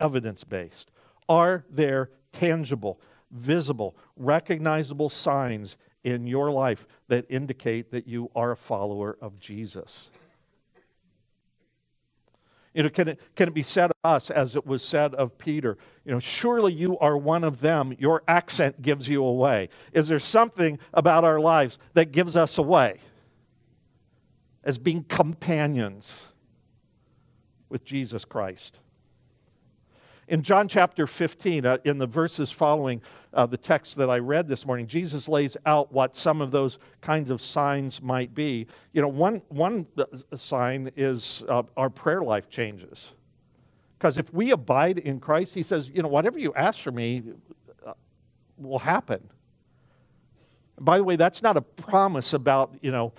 Evidence 0.00 0.44
based. 0.44 0.90
Are 1.28 1.64
there 1.70 2.10
tangible, 2.32 3.00
visible, 3.30 3.96
recognizable 4.16 5.08
signs 5.08 5.76
in 6.04 6.26
your 6.26 6.50
life 6.50 6.86
that 7.08 7.24
indicate 7.28 7.90
that 7.92 8.06
you 8.06 8.30
are 8.34 8.50
a 8.50 8.56
follower 8.56 9.16
of 9.20 9.38
Jesus? 9.38 10.10
You 12.74 12.82
know, 12.84 12.88
can 12.88 13.08
it, 13.08 13.20
can 13.36 13.48
it 13.48 13.54
be 13.54 13.62
said 13.62 13.90
of 13.90 13.96
us 14.02 14.30
as 14.30 14.56
it 14.56 14.66
was 14.66 14.82
said 14.82 15.14
of 15.14 15.36
Peter? 15.36 15.76
You 16.04 16.12
know, 16.12 16.18
surely 16.18 16.72
you 16.72 16.98
are 16.98 17.16
one 17.18 17.44
of 17.44 17.60
them. 17.60 17.94
Your 17.98 18.22
accent 18.26 18.80
gives 18.80 19.08
you 19.08 19.22
away. 19.24 19.68
Is 19.92 20.08
there 20.08 20.18
something 20.18 20.78
about 20.94 21.24
our 21.24 21.38
lives 21.38 21.78
that 21.94 22.12
gives 22.12 22.36
us 22.36 22.56
away 22.56 23.00
as 24.64 24.78
being 24.78 25.04
companions 25.04 26.28
with 27.68 27.84
Jesus 27.84 28.24
Christ? 28.24 28.78
In 30.28 30.42
John 30.42 30.68
chapter 30.68 31.06
15, 31.06 31.66
uh, 31.66 31.78
in 31.84 31.98
the 31.98 32.06
verses 32.06 32.50
following 32.50 33.02
uh, 33.34 33.46
the 33.46 33.56
text 33.56 33.96
that 33.96 34.08
I 34.08 34.18
read 34.18 34.46
this 34.46 34.64
morning, 34.64 34.86
Jesus 34.86 35.28
lays 35.28 35.56
out 35.66 35.92
what 35.92 36.16
some 36.16 36.40
of 36.40 36.52
those 36.52 36.78
kinds 37.00 37.28
of 37.28 37.42
signs 37.42 38.00
might 38.00 38.34
be. 38.34 38.66
You 38.92 39.02
know, 39.02 39.08
one, 39.08 39.42
one 39.48 39.86
uh, 39.98 40.04
sign 40.36 40.92
is 40.96 41.42
uh, 41.48 41.64
our 41.76 41.90
prayer 41.90 42.22
life 42.22 42.48
changes. 42.48 43.12
Because 43.98 44.16
if 44.18 44.32
we 44.32 44.52
abide 44.52 44.98
in 44.98 45.18
Christ, 45.18 45.54
he 45.54 45.62
says, 45.62 45.88
you 45.88 46.02
know, 46.02 46.08
whatever 46.08 46.38
you 46.38 46.54
ask 46.54 46.80
for 46.80 46.92
me 46.92 47.22
uh, 47.84 47.92
will 48.58 48.80
happen. 48.80 49.28
By 50.80 50.98
the 50.98 51.04
way, 51.04 51.16
that's 51.16 51.42
not 51.42 51.56
a 51.56 51.62
promise 51.62 52.32
about, 52.32 52.74
you 52.80 52.90
know, 52.90 53.12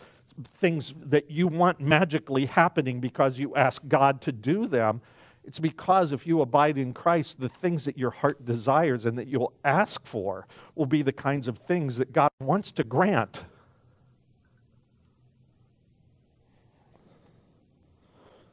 things 0.59 0.93
that 1.03 1.29
you 1.29 1.47
want 1.47 1.79
magically 1.79 2.45
happening 2.45 2.99
because 2.99 3.37
you 3.37 3.55
ask 3.55 3.81
God 3.87 4.21
to 4.21 4.31
do 4.31 4.67
them. 4.67 5.01
It's 5.45 5.59
because 5.59 6.11
if 6.11 6.25
you 6.25 6.41
abide 6.41 6.77
in 6.77 6.93
Christ, 6.93 7.39
the 7.39 7.49
things 7.49 7.85
that 7.85 7.97
your 7.97 8.11
heart 8.11 8.45
desires 8.45 9.05
and 9.05 9.17
that 9.17 9.27
you'll 9.27 9.53
ask 9.63 10.05
for 10.05 10.47
will 10.75 10.85
be 10.85 11.01
the 11.01 11.11
kinds 11.11 11.47
of 11.47 11.57
things 11.57 11.97
that 11.97 12.13
God 12.13 12.31
wants 12.39 12.71
to 12.73 12.83
grant. 12.83 13.43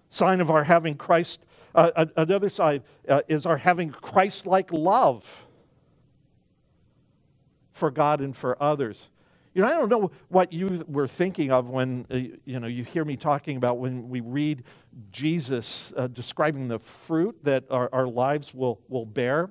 Sign 0.09 0.41
of 0.41 0.51
our 0.51 0.65
having 0.65 0.97
Christ, 0.97 1.39
uh, 1.75 2.07
another 2.17 2.49
side 2.49 2.83
uh, 3.09 3.23
is 3.29 3.47
our 3.47 3.59
having 3.59 3.91
Christ 3.91 4.45
like 4.45 4.73
love 4.73 5.47
for 7.71 7.93
God 7.93 8.21
and 8.21 8.37
for 8.37 8.61
others. 8.61 9.07
You 9.53 9.63
know, 9.63 9.69
I 9.69 9.73
don't 9.73 9.89
know 9.89 10.11
what 10.29 10.53
you 10.53 10.85
were 10.87 11.09
thinking 11.09 11.51
of 11.51 11.69
when 11.69 12.07
uh, 12.11 12.17
you 12.45 12.61
know 12.61 12.69
you 12.69 12.85
hear 12.85 13.05
me 13.05 13.17
talking 13.17 13.57
about 13.57 13.79
when 13.79 14.09
we 14.09 14.21
read 14.21 14.63
Jesus 15.11 15.93
uh, 15.97 16.07
describing 16.07 16.69
the 16.69 16.79
fruit 16.79 17.37
that 17.43 17.65
our, 17.71 17.89
our 17.93 18.07
lives 18.07 18.55
will, 18.55 18.81
will 18.89 19.07
bear. 19.07 19.51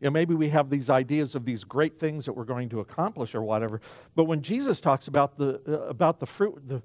You 0.00 0.06
know, 0.06 0.10
maybe 0.12 0.34
we 0.34 0.50
have 0.50 0.70
these 0.70 0.88
ideas 0.88 1.34
of 1.34 1.44
these 1.44 1.64
great 1.64 1.98
things 1.98 2.26
that 2.26 2.32
we're 2.32 2.44
going 2.44 2.68
to 2.68 2.78
accomplish 2.78 3.34
or 3.34 3.42
whatever. 3.42 3.80
But 4.14 4.24
when 4.24 4.42
Jesus 4.42 4.80
talks 4.80 5.08
about 5.08 5.36
the, 5.36 5.60
uh, 5.66 5.88
about 5.88 6.20
the 6.20 6.26
fruit, 6.26 6.62
the 6.68 6.80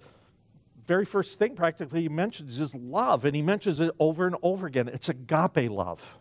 very 0.88 1.06
first 1.06 1.38
thing 1.38 1.56
practically 1.56 2.02
he 2.02 2.10
mentions 2.10 2.60
is 2.60 2.74
love, 2.74 3.26
and 3.26 3.36
he 3.36 3.44
mentions 3.44 3.80
it 3.80 3.92
over 4.00 4.26
and 4.26 4.36
over 4.42 4.66
again. 4.66 4.88
It's 4.88 5.10
agape 5.10 5.70
love. 5.70 6.18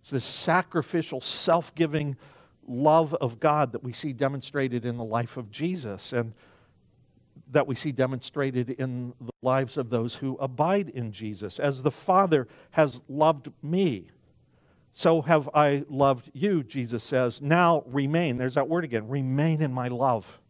It's 0.00 0.10
this 0.10 0.24
sacrificial, 0.24 1.20
self 1.20 1.74
giving 1.74 2.16
love 2.70 3.14
of 3.14 3.40
God 3.40 3.72
that 3.72 3.82
we 3.82 3.92
see 3.92 4.12
demonstrated 4.12 4.84
in 4.84 4.96
the 4.96 5.04
life 5.04 5.36
of 5.36 5.50
Jesus 5.50 6.12
and 6.12 6.32
that 7.50 7.66
we 7.66 7.74
see 7.74 7.90
demonstrated 7.90 8.70
in 8.70 9.12
the 9.20 9.32
lives 9.42 9.76
of 9.76 9.90
those 9.90 10.16
who 10.16 10.36
abide 10.36 10.88
in 10.88 11.10
Jesus. 11.10 11.58
As 11.58 11.82
the 11.82 11.90
Father 11.90 12.46
has 12.72 13.00
loved 13.08 13.50
me, 13.62 14.06
so 14.92 15.22
have 15.22 15.48
I 15.54 15.84
loved 15.88 16.30
you, 16.32 16.62
Jesus 16.62 17.02
says. 17.02 17.40
Now 17.40 17.82
remain. 17.86 18.36
There's 18.36 18.54
that 18.54 18.68
word 18.68 18.84
again 18.84 19.08
remain 19.08 19.62
in 19.62 19.72
my 19.72 19.88
love. 19.88 20.40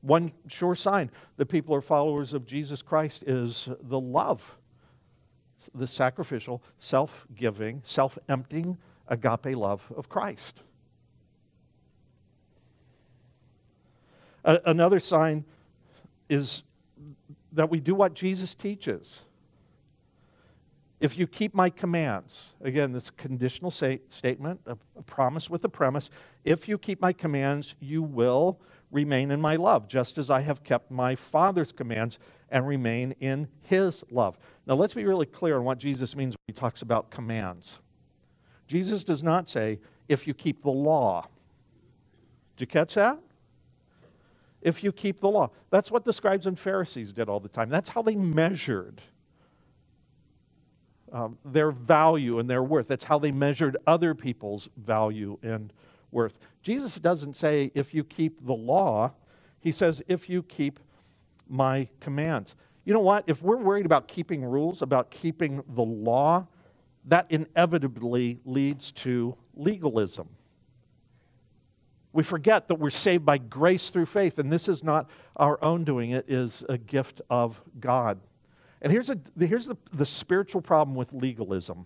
One 0.00 0.32
sure 0.48 0.74
sign 0.74 1.10
that 1.38 1.46
people 1.46 1.74
are 1.74 1.80
followers 1.80 2.34
of 2.34 2.44
Jesus 2.44 2.82
Christ 2.82 3.24
is 3.26 3.68
the 3.80 3.98
love, 3.98 4.56
the 5.74 5.86
sacrificial, 5.86 6.62
self 6.78 7.26
giving, 7.34 7.82
self 7.84 8.18
emptying, 8.28 8.78
agape 9.08 9.56
love 9.56 9.92
of 9.96 10.08
Christ. 10.08 10.60
another 14.44 15.00
sign 15.00 15.44
is 16.28 16.62
that 17.52 17.70
we 17.70 17.80
do 17.80 17.94
what 17.94 18.14
Jesus 18.14 18.54
teaches. 18.54 19.22
If 21.00 21.18
you 21.18 21.26
keep 21.26 21.54
my 21.54 21.70
commands, 21.70 22.54
again, 22.60 22.92
this 22.92 23.10
conditional 23.10 23.70
say, 23.70 24.00
statement, 24.08 24.60
a, 24.66 24.76
a 24.96 25.02
promise 25.02 25.50
with 25.50 25.64
a 25.64 25.68
premise. 25.68 26.08
If 26.44 26.68
you 26.68 26.78
keep 26.78 27.00
my 27.00 27.12
commands, 27.12 27.74
you 27.80 28.02
will 28.02 28.58
remain 28.94 29.32
in 29.32 29.40
my 29.40 29.56
love, 29.56 29.88
just 29.88 30.16
as 30.16 30.30
I 30.30 30.40
have 30.40 30.62
kept 30.62 30.90
my 30.90 31.16
Father's 31.16 31.72
commands 31.72 32.18
and 32.48 32.66
remain 32.66 33.14
in 33.20 33.48
his 33.62 34.04
love. 34.10 34.38
Now, 34.66 34.74
let's 34.74 34.94
be 34.94 35.04
really 35.04 35.26
clear 35.26 35.58
on 35.58 35.64
what 35.64 35.78
Jesus 35.78 36.14
means 36.14 36.34
when 36.34 36.54
he 36.54 36.58
talks 36.58 36.80
about 36.80 37.10
commands. 37.10 37.80
Jesus 38.68 39.02
does 39.02 39.22
not 39.22 39.50
say, 39.50 39.80
if 40.08 40.26
you 40.26 40.32
keep 40.32 40.62
the 40.62 40.70
law. 40.70 41.26
Did 42.56 42.62
you 42.62 42.66
catch 42.68 42.94
that? 42.94 43.18
If 44.62 44.84
you 44.84 44.92
keep 44.92 45.20
the 45.20 45.28
law. 45.28 45.50
That's 45.70 45.90
what 45.90 46.04
the 46.04 46.12
scribes 46.12 46.46
and 46.46 46.58
Pharisees 46.58 47.12
did 47.12 47.28
all 47.28 47.40
the 47.40 47.48
time. 47.48 47.68
That's 47.68 47.88
how 47.88 48.02
they 48.02 48.14
measured 48.14 49.02
um, 51.12 51.38
their 51.44 51.72
value 51.72 52.38
and 52.38 52.48
their 52.48 52.62
worth. 52.62 52.86
That's 52.88 53.04
how 53.04 53.18
they 53.18 53.32
measured 53.32 53.76
other 53.86 54.14
people's 54.14 54.68
value 54.76 55.38
and 55.42 55.72
worth. 56.12 56.38
Jesus 56.64 56.98
doesn't 56.98 57.36
say, 57.36 57.70
if 57.74 57.92
you 57.92 58.02
keep 58.02 58.44
the 58.44 58.54
law, 58.54 59.12
he 59.60 59.70
says, 59.70 60.02
if 60.08 60.30
you 60.30 60.42
keep 60.42 60.80
my 61.46 61.88
commands. 62.00 62.56
You 62.86 62.94
know 62.94 63.00
what? 63.00 63.24
If 63.26 63.42
we're 63.42 63.58
worried 63.58 63.84
about 63.84 64.08
keeping 64.08 64.42
rules, 64.42 64.80
about 64.80 65.10
keeping 65.10 65.62
the 65.68 65.82
law, 65.82 66.46
that 67.04 67.26
inevitably 67.28 68.40
leads 68.46 68.92
to 68.92 69.36
legalism. 69.54 70.30
We 72.14 72.22
forget 72.22 72.68
that 72.68 72.76
we're 72.76 72.88
saved 72.88 73.26
by 73.26 73.36
grace 73.36 73.90
through 73.90 74.06
faith, 74.06 74.38
and 74.38 74.50
this 74.50 74.66
is 74.66 74.82
not 74.82 75.10
our 75.36 75.62
own 75.62 75.84
doing, 75.84 76.12
it 76.12 76.24
is 76.28 76.64
a 76.66 76.78
gift 76.78 77.20
of 77.28 77.60
God. 77.78 78.20
And 78.80 78.90
here's, 78.90 79.10
a, 79.10 79.18
here's 79.38 79.66
the, 79.66 79.76
the 79.92 80.06
spiritual 80.06 80.62
problem 80.62 80.96
with 80.96 81.12
legalism 81.12 81.84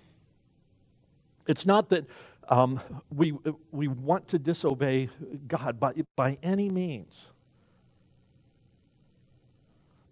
it's 1.48 1.64
not 1.64 1.88
that 1.88 2.04
um, 2.48 2.80
we, 3.14 3.34
we 3.70 3.88
want 3.88 4.28
to 4.28 4.38
disobey 4.38 5.10
God 5.46 5.78
by, 5.78 5.92
by 6.16 6.38
any 6.42 6.70
means. 6.70 7.28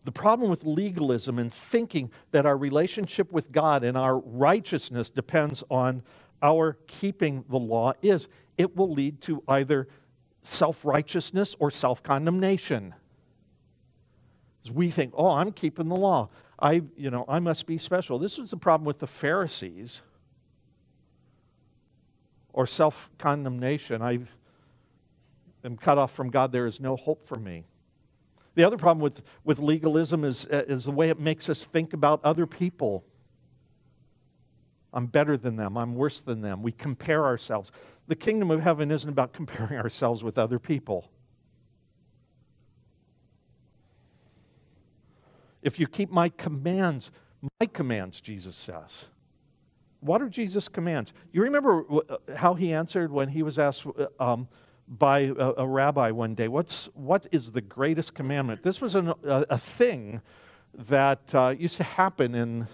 The 0.04 0.12
problem 0.12 0.50
with 0.50 0.64
legalism 0.64 1.38
and 1.38 1.52
thinking 1.52 2.12
that 2.30 2.46
our 2.46 2.56
relationship 2.56 3.32
with 3.32 3.50
God 3.50 3.82
and 3.82 3.96
our 3.96 4.18
righteousness 4.18 5.10
depends 5.10 5.64
on 5.68 6.02
our 6.42 6.74
keeping 6.86 7.44
the 7.48 7.58
law 7.58 7.92
is 8.02 8.28
it 8.56 8.76
will 8.76 8.92
lead 8.92 9.20
to 9.22 9.42
either 9.48 9.88
self 10.42 10.84
righteousness 10.84 11.56
or 11.58 11.70
self 11.70 12.02
condemnation. 12.02 12.94
We 14.72 14.90
think, 14.90 15.12
oh, 15.16 15.30
I'm 15.30 15.52
keeping 15.52 15.88
the 15.88 15.96
law. 15.96 16.28
I, 16.58 16.82
you 16.96 17.10
know, 17.10 17.24
I 17.28 17.38
must 17.38 17.66
be 17.66 17.78
special. 17.78 18.18
This 18.18 18.38
was 18.38 18.50
the 18.50 18.56
problem 18.56 18.84
with 18.86 18.98
the 18.98 19.06
Pharisees 19.06 20.02
or 22.56 22.66
self 22.66 23.10
condemnation. 23.18 24.02
I 24.02 24.18
am 25.62 25.76
cut 25.76 25.98
off 25.98 26.12
from 26.12 26.30
God. 26.30 26.50
There 26.50 26.66
is 26.66 26.80
no 26.80 26.96
hope 26.96 27.28
for 27.28 27.36
me. 27.36 27.66
The 28.56 28.64
other 28.64 28.78
problem 28.78 29.02
with, 29.02 29.22
with 29.44 29.58
legalism 29.58 30.24
is, 30.24 30.46
is 30.50 30.84
the 30.84 30.90
way 30.90 31.10
it 31.10 31.20
makes 31.20 31.50
us 31.50 31.66
think 31.66 31.92
about 31.92 32.24
other 32.24 32.46
people. 32.46 33.04
I'm 34.92 35.06
better 35.06 35.36
than 35.36 35.56
them. 35.56 35.76
I'm 35.76 35.94
worse 35.94 36.22
than 36.22 36.40
them. 36.40 36.62
We 36.62 36.72
compare 36.72 37.26
ourselves. 37.26 37.70
The 38.08 38.16
kingdom 38.16 38.50
of 38.50 38.62
heaven 38.62 38.90
isn't 38.90 39.08
about 39.08 39.32
comparing 39.34 39.78
ourselves 39.78 40.24
with 40.24 40.38
other 40.38 40.58
people. 40.58 41.10
If 45.60 45.78
you 45.78 45.86
keep 45.86 46.10
my 46.10 46.30
commands, 46.30 47.10
my 47.60 47.66
commands, 47.66 48.22
Jesus 48.22 48.56
says, 48.56 49.06
what 50.00 50.22
are 50.22 50.28
Jesus' 50.28 50.68
commands? 50.68 51.12
You 51.32 51.42
remember 51.42 51.84
uh, 51.90 52.16
how 52.36 52.54
he 52.54 52.72
answered 52.72 53.10
when 53.10 53.28
he 53.28 53.42
was 53.42 53.58
asked 53.58 53.86
uh, 53.86 54.06
um, 54.18 54.48
by 54.88 55.20
a, 55.20 55.52
a, 55.58 55.66
rabbi 55.66 56.10
one 56.10 56.34
day, 56.34 56.48
What's, 56.48 56.88
What 56.94 57.26
is 57.32 57.52
the 57.52 57.60
greatest 57.60 58.14
commandment? 58.14 58.62
This 58.62 58.80
was 58.80 58.94
an, 58.94 59.08
a, 59.24 59.46
a, 59.50 59.58
thing 59.58 60.20
that 60.74 61.34
uh, 61.34 61.54
used 61.58 61.76
to 61.76 61.82
happen 61.82 62.34
in, 62.34 62.68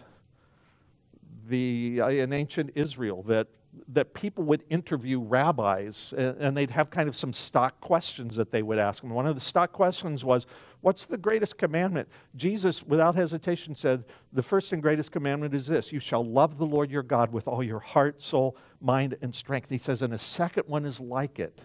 the, 1.53 2.01
uh, 2.01 2.09
in 2.09 2.33
ancient 2.33 2.71
Israel 2.75 3.23
that 3.25 3.49
that 3.89 4.13
people 4.13 4.45
would 4.45 4.63
interview 4.69 5.19
rabbis 5.19 6.13
and, 6.15 6.37
and, 6.39 6.55
they'd 6.55 6.73
have 6.73 6.91
kind 6.91 7.09
of 7.09 7.17
some 7.17 7.33
stock 7.33 7.81
questions 7.81 8.37
that 8.37 8.51
they 8.51 8.63
would 8.63 8.79
ask 8.79 9.01
them. 9.01 9.09
One 9.09 9.27
of 9.27 9.35
the 9.35 9.41
stock 9.41 9.73
questions 9.73 10.23
was, 10.23 10.47
What's 10.83 11.07
the 11.07 11.17
greatest 11.17 11.57
commandment? 11.57 12.09
Jesus, 12.37 12.83
without 12.83 13.15
hesitation, 13.15 13.75
said, 13.75 14.05
The 14.31 14.43
first 14.43 14.73
and 14.73 14.83
greatest 14.83 15.11
commandment 15.11 15.55
is 15.55 15.69
this 15.69 15.91
you 15.91 16.01
shall 16.01 16.23
love 16.23 16.59
the 16.59 16.67
Lord 16.67 16.91
your 16.91 17.03
God 17.03 17.33
with 17.33 17.49
all 17.49 17.63
your 17.63 17.81
heart, 17.81 18.21
soul, 18.21 18.59
mind, 18.79 19.17
and 19.23 19.35
strength. 19.35 19.71
He 19.71 19.79
says, 19.79 20.03
And 20.03 20.13
a 20.13 20.19
second 20.19 20.65
one 20.67 20.85
is 20.85 21.01
like 21.01 21.39
it 21.39 21.65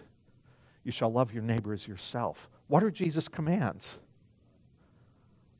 you 0.84 0.92
shall 0.92 1.12
love 1.12 1.34
your 1.34 1.42
neighbor 1.42 1.74
as 1.74 1.86
yourself. 1.86 2.48
What 2.68 2.82
are 2.82 2.90
Jesus' 2.90 3.28
commands? 3.28 3.98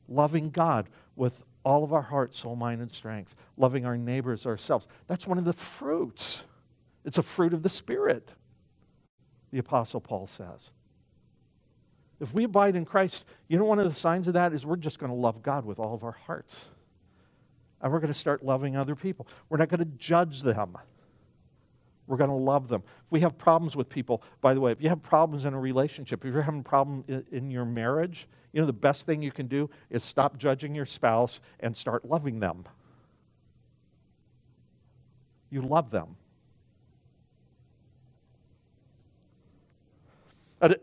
Loving 0.07 0.49
God 0.49 0.89
with 1.15 1.43
all 1.63 1.83
of 1.83 1.93
our 1.93 2.01
heart, 2.01 2.35
soul, 2.35 2.55
mind, 2.55 2.81
and 2.81 2.91
strength, 2.91 3.35
loving 3.57 3.85
our 3.85 3.97
neighbors 3.97 4.45
ourselves. 4.45 4.87
That's 5.07 5.27
one 5.27 5.37
of 5.37 5.45
the 5.45 5.53
fruits. 5.53 6.43
It's 7.05 7.17
a 7.17 7.23
fruit 7.23 7.53
of 7.53 7.63
the 7.63 7.69
Spirit, 7.69 8.31
the 9.51 9.59
Apostle 9.59 10.01
Paul 10.01 10.27
says. 10.27 10.71
If 12.19 12.33
we 12.33 12.43
abide 12.43 12.75
in 12.75 12.85
Christ, 12.85 13.23
you 13.47 13.57
know, 13.57 13.65
one 13.65 13.79
of 13.79 13.91
the 13.91 13.97
signs 13.97 14.27
of 14.27 14.33
that 14.33 14.53
is 14.53 14.65
we're 14.65 14.75
just 14.75 14.99
going 14.99 15.11
to 15.11 15.17
love 15.17 15.41
God 15.41 15.65
with 15.65 15.79
all 15.79 15.93
of 15.93 16.03
our 16.03 16.17
hearts. 16.25 16.65
And 17.81 17.91
we're 17.93 17.99
going 17.99 18.11
to 18.11 18.19
start 18.19 18.43
loving 18.43 18.75
other 18.75 18.95
people. 18.95 19.25
We're 19.47 19.57
not 19.57 19.69
going 19.69 19.79
to 19.79 19.97
judge 19.97 20.41
them. 20.41 20.77
We're 22.09 22.17
going 22.17 22.31
to 22.31 22.35
love 22.35 22.69
them. 22.69 22.81
If 23.05 23.11
we 23.11 23.19
have 23.19 23.37
problems 23.37 23.75
with 23.75 23.87
people, 23.87 24.23
by 24.41 24.55
the 24.55 24.59
way, 24.59 24.71
if 24.71 24.81
you 24.81 24.89
have 24.89 25.03
problems 25.03 25.45
in 25.45 25.53
a 25.53 25.59
relationship, 25.59 26.25
if 26.25 26.33
you're 26.33 26.41
having 26.41 26.61
a 26.61 26.63
problem 26.63 27.03
in, 27.07 27.23
in 27.31 27.51
your 27.51 27.65
marriage, 27.65 28.27
you 28.51 28.59
know, 28.59 28.65
the 28.65 28.73
best 28.73 29.05
thing 29.05 29.21
you 29.21 29.31
can 29.31 29.45
do 29.45 29.69
is 29.91 30.03
stop 30.03 30.35
judging 30.35 30.73
your 30.73 30.87
spouse 30.87 31.39
and 31.59 31.77
start 31.77 32.03
loving 32.03 32.39
them. 32.39 32.65
You 35.51 35.61
love 35.61 35.91
them. 35.91 36.15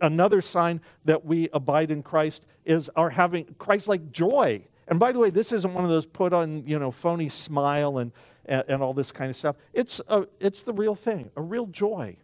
Another 0.00 0.40
sign 0.40 0.80
that 1.06 1.24
we 1.24 1.48
abide 1.52 1.90
in 1.90 2.04
Christ 2.04 2.46
is 2.64 2.88
our 2.94 3.10
having 3.10 3.46
Christ 3.58 3.88
like 3.88 4.12
joy. 4.12 4.62
And 4.86 5.00
by 5.00 5.10
the 5.10 5.18
way, 5.18 5.30
this 5.30 5.50
isn't 5.50 5.74
one 5.74 5.82
of 5.82 5.90
those 5.90 6.06
put 6.06 6.32
on, 6.32 6.64
you 6.68 6.78
know, 6.78 6.92
phony 6.92 7.28
smile 7.28 7.98
and, 7.98 8.12
and, 8.46 8.64
and 8.68 8.82
all 8.82 8.94
this 8.94 9.12
kind 9.12 9.30
of 9.30 9.36
stuff. 9.36 9.56
It's, 9.72 10.00
a, 10.08 10.26
it's 10.40 10.62
the 10.62 10.72
real 10.72 10.94
thing, 10.94 11.30
a 11.36 11.42
real 11.42 11.66
joy. 11.66 12.16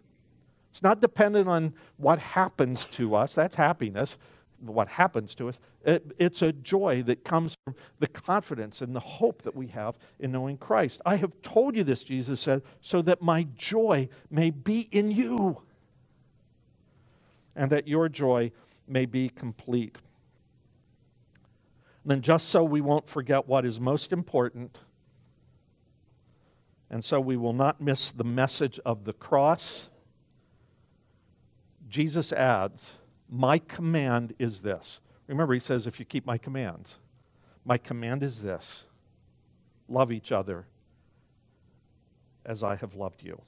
It's 0.70 0.83
not 0.83 1.01
dependent 1.01 1.49
on 1.49 1.75
what 1.99 2.18
happens 2.18 2.87
to 2.93 3.14
us, 3.14 3.35
that's 3.35 3.57
happiness 3.57 4.16
what 4.70 4.89
happens 4.89 5.35
to 5.35 5.49
us. 5.49 5.59
It, 5.85 6.14
it's 6.18 6.43
a 6.43 6.53
joy 6.53 7.03
that 7.05 7.25
comes 7.25 7.55
from 7.64 7.75
the 7.99 8.07
confidence 8.07 8.81
and 8.81 8.95
the 8.95 9.01
hope 9.01 9.43
that 9.43 9.57
we 9.57 9.66
have 9.68 9.99
in 10.20 10.33
knowing 10.33 10.57
Christ. 10.57 11.01
I 11.05 11.16
have 11.16 11.33
told 11.43 11.77
you 11.77 11.85
this, 11.85 12.05
Jesus 12.05 12.41
said, 12.41 12.62
so 12.81 13.03
that 13.03 13.20
my 13.20 13.47
joy 13.57 14.09
may 14.31 14.51
be 14.51 14.89
in 14.93 15.11
you 15.11 15.62
and 17.57 17.70
that 17.70 17.89
your 17.89 18.09
joy 18.09 18.53
may 18.87 19.07
be 19.07 19.29
complete. 19.29 19.99
And 22.05 22.11
then, 22.11 22.20
just 22.20 22.49
so 22.49 22.64
we 22.64 22.81
won't 22.81 23.09
forget 23.09 23.47
what 23.47 23.64
is 23.64 23.79
most 23.79 24.12
important, 24.12 24.79
and 26.93 27.03
so 27.03 27.18
we 27.18 27.38
will 27.38 27.55
not 27.55 27.80
miss 27.80 28.11
the 28.11 28.22
message 28.22 28.78
of 28.84 29.05
the 29.05 29.14
cross, 29.14 29.88
Jesus 31.88 32.32
adds, 32.34 32.97
my 33.30 33.59
command 33.59 34.34
is 34.38 34.61
this. 34.61 35.01
Remember, 35.26 35.55
he 35.55 35.61
says, 35.61 35.86
if 35.86 35.99
you 35.99 36.05
keep 36.05 36.26
my 36.26 36.36
commands, 36.36 36.99
my 37.64 37.78
command 37.78 38.22
is 38.22 38.43
this 38.43 38.84
love 39.88 40.12
each 40.12 40.32
other 40.32 40.66
as 42.45 42.62
I 42.62 42.76
have 42.76 42.95
loved 42.95 43.22
you. 43.22 43.40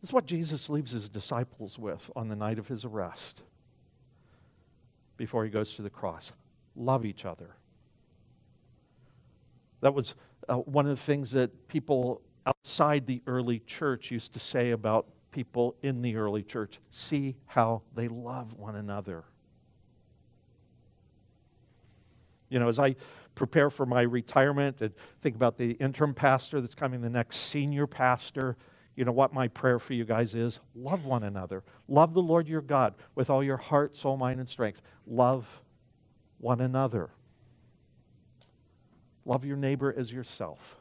This 0.00 0.10
is 0.10 0.12
what 0.12 0.26
Jesus 0.26 0.68
leaves 0.68 0.90
his 0.90 1.08
disciples 1.08 1.78
with 1.78 2.10
on 2.16 2.28
the 2.28 2.36
night 2.36 2.58
of 2.58 2.66
his 2.66 2.84
arrest 2.84 3.42
before 5.16 5.44
he 5.44 5.50
goes 5.50 5.74
to 5.74 5.82
the 5.82 5.90
cross. 5.90 6.32
Love 6.74 7.04
each 7.04 7.24
other. 7.24 7.54
That 9.80 9.94
was 9.94 10.14
uh, 10.48 10.56
one 10.56 10.86
of 10.86 10.90
the 10.90 11.02
things 11.02 11.30
that 11.32 11.68
people 11.68 12.22
outside 12.46 13.06
the 13.06 13.22
early 13.26 13.58
church 13.60 14.10
used 14.10 14.32
to 14.34 14.40
say 14.40 14.70
about 14.70 15.06
people 15.30 15.74
in 15.82 16.02
the 16.02 16.16
early 16.16 16.42
church. 16.42 16.78
See 16.90 17.36
how 17.46 17.82
they 17.94 18.08
love 18.08 18.54
one 18.54 18.76
another. 18.76 19.24
You 22.48 22.58
know, 22.60 22.68
as 22.68 22.78
I 22.78 22.94
prepare 23.34 23.70
for 23.70 23.84
my 23.84 24.02
retirement 24.02 24.80
and 24.80 24.92
think 25.22 25.34
about 25.34 25.58
the 25.58 25.72
interim 25.72 26.14
pastor 26.14 26.60
that's 26.60 26.74
coming, 26.74 27.00
the 27.00 27.10
next 27.10 27.38
senior 27.38 27.86
pastor, 27.86 28.56
you 28.94 29.04
know 29.04 29.12
what 29.12 29.32
my 29.32 29.48
prayer 29.48 29.80
for 29.80 29.92
you 29.92 30.04
guys 30.04 30.34
is? 30.34 30.60
Love 30.74 31.04
one 31.04 31.24
another. 31.24 31.64
Love 31.88 32.14
the 32.14 32.22
Lord 32.22 32.46
your 32.46 32.60
God 32.60 32.94
with 33.16 33.28
all 33.28 33.42
your 33.42 33.56
heart, 33.56 33.96
soul, 33.96 34.16
mind, 34.16 34.38
and 34.38 34.48
strength. 34.48 34.82
Love 35.06 35.62
one 36.38 36.60
another. 36.60 37.10
Love 39.24 39.44
your 39.44 39.56
neighbor 39.56 39.94
as 39.96 40.12
yourself. 40.12 40.76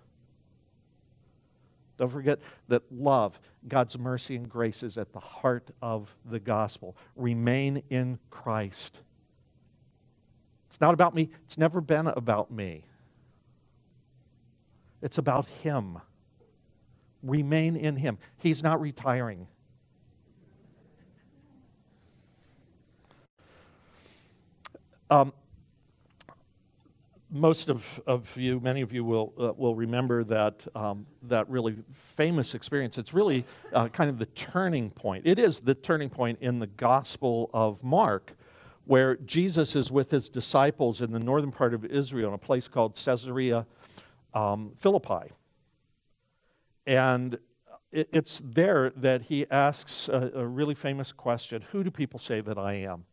Don't 1.97 2.11
forget 2.11 2.39
that 2.67 2.83
love, 2.91 3.39
God's 3.67 3.97
mercy 3.97 4.35
and 4.35 4.49
grace, 4.49 4.83
is 4.83 4.97
at 4.97 5.13
the 5.13 5.19
heart 5.19 5.69
of 5.81 6.15
the 6.25 6.39
gospel. 6.39 6.97
Remain 7.15 7.83
in 7.89 8.19
Christ. 8.29 8.97
It's 10.67 10.81
not 10.81 10.93
about 10.93 11.13
me, 11.13 11.29
it's 11.45 11.57
never 11.57 11.81
been 11.81 12.07
about 12.07 12.51
me. 12.51 12.85
It's 15.01 15.17
about 15.17 15.47
Him. 15.47 15.99
Remain 17.21 17.75
in 17.75 17.97
Him. 17.97 18.17
He's 18.37 18.63
not 18.63 18.81
retiring. 18.81 19.47
Um, 25.09 25.31
most 27.33 27.67
of, 27.67 27.99
of 28.05 28.37
you, 28.37 28.59
many 28.59 28.81
of 28.81 28.93
you 28.93 29.03
will, 29.03 29.33
uh, 29.39 29.51
will 29.57 29.75
remember 29.75 30.23
that, 30.23 30.61
um, 30.75 31.07
that 31.23 31.49
really 31.49 31.75
famous 31.91 32.53
experience. 32.53 32.99
It's 32.99 33.13
really 33.13 33.43
uh, 33.73 33.87
kind 33.87 34.09
of 34.09 34.19
the 34.19 34.27
turning 34.27 34.91
point. 34.91 35.25
It 35.25 35.39
is 35.39 35.59
the 35.59 35.73
turning 35.73 36.11
point 36.11 36.37
in 36.41 36.59
the 36.59 36.67
Gospel 36.67 37.49
of 37.51 37.83
Mark, 37.83 38.33
where 38.85 39.15
Jesus 39.15 39.75
is 39.75 39.91
with 39.91 40.11
his 40.11 40.29
disciples 40.29 41.01
in 41.01 41.11
the 41.11 41.19
northern 41.19 41.51
part 41.51 41.73
of 41.73 41.83
Israel 41.83 42.29
in 42.29 42.35
a 42.35 42.37
place 42.37 42.67
called 42.67 42.95
Caesarea 43.03 43.65
um, 44.35 44.73
Philippi. 44.77 45.31
And 46.85 47.39
it, 47.91 48.09
it's 48.13 48.41
there 48.43 48.91
that 48.91 49.23
he 49.23 49.49
asks 49.49 50.07
a, 50.07 50.31
a 50.35 50.45
really 50.45 50.75
famous 50.75 51.11
question 51.11 51.63
Who 51.71 51.83
do 51.83 51.89
people 51.89 52.19
say 52.19 52.41
that 52.41 52.59
I 52.59 52.73
am? 52.73 53.05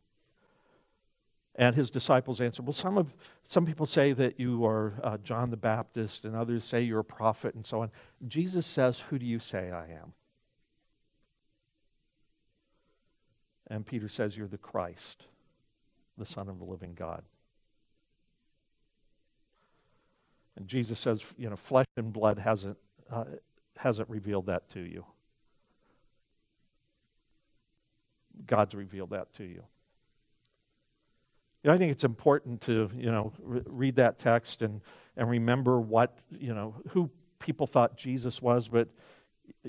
And 1.56 1.74
his 1.74 1.90
disciples 1.90 2.40
answered, 2.40 2.64
Well, 2.64 2.72
some, 2.72 2.96
of, 2.96 3.14
some 3.44 3.66
people 3.66 3.86
say 3.86 4.12
that 4.12 4.38
you 4.38 4.64
are 4.64 4.94
uh, 5.02 5.18
John 5.18 5.50
the 5.50 5.56
Baptist, 5.56 6.24
and 6.24 6.36
others 6.36 6.64
say 6.64 6.82
you're 6.82 7.00
a 7.00 7.04
prophet, 7.04 7.54
and 7.54 7.66
so 7.66 7.82
on. 7.82 7.90
Jesus 8.26 8.66
says, 8.66 9.00
Who 9.00 9.18
do 9.18 9.26
you 9.26 9.38
say 9.38 9.70
I 9.70 9.84
am? 9.84 10.12
And 13.68 13.86
Peter 13.86 14.08
says, 14.08 14.36
You're 14.36 14.48
the 14.48 14.58
Christ, 14.58 15.26
the 16.16 16.26
Son 16.26 16.48
of 16.48 16.58
the 16.58 16.64
living 16.64 16.94
God. 16.94 17.22
And 20.56 20.68
Jesus 20.68 20.98
says, 20.98 21.22
You 21.36 21.50
know, 21.50 21.56
flesh 21.56 21.86
and 21.96 22.12
blood 22.12 22.38
hasn't, 22.38 22.78
uh, 23.10 23.24
hasn't 23.76 24.08
revealed 24.08 24.46
that 24.46 24.68
to 24.70 24.80
you. 24.80 25.04
God's 28.46 28.74
revealed 28.74 29.10
that 29.10 29.32
to 29.34 29.44
you. 29.44 29.62
You 31.62 31.68
know, 31.68 31.74
I 31.74 31.78
think 31.78 31.92
it's 31.92 32.04
important 32.04 32.62
to, 32.62 32.90
you 32.96 33.10
know, 33.10 33.32
re- 33.42 33.62
read 33.66 33.96
that 33.96 34.18
text 34.18 34.62
and, 34.62 34.80
and 35.16 35.28
remember 35.28 35.80
what, 35.80 36.16
you 36.30 36.54
know, 36.54 36.74
who 36.90 37.10
people 37.38 37.66
thought 37.66 37.96
Jesus 37.96 38.40
was. 38.40 38.68
But, 38.68 38.88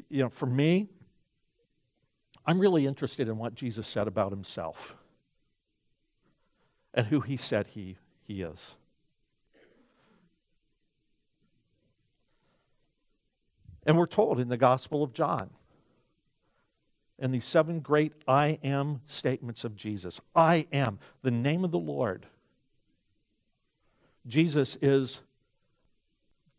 you 0.10 0.22
know, 0.24 0.30
for 0.30 0.46
me, 0.46 0.88
I'm 2.46 2.60
really 2.60 2.86
interested 2.86 3.28
in 3.28 3.38
what 3.38 3.56
Jesus 3.56 3.88
said 3.88 4.08
about 4.08 4.32
himself 4.32 4.96
and 6.94 7.08
who 7.08 7.20
he 7.22 7.38
said 7.38 7.68
he, 7.68 7.98
he 8.24 8.42
is. 8.42 8.76
And 13.86 13.98
we're 13.98 14.06
told 14.06 14.39
in 14.39 14.48
the 14.48 14.58
Gospel 14.58 15.04
of 15.04 15.14
John 15.14 15.50
and 17.22 17.32
these 17.32 17.45
seven 17.45 17.80
great 17.80 18.13
I 18.28 18.57
am 18.63 19.01
statements 19.05 19.63
of 19.63 19.76
Jesus. 19.76 20.19
I 20.36 20.65
am, 20.74 20.97
the 21.22 21.32
name 21.32 21.63
of 21.63 21.69
the 21.69 21.78
Lord. 21.78 22.26
Jesus 24.28 24.76
is 24.82 25.22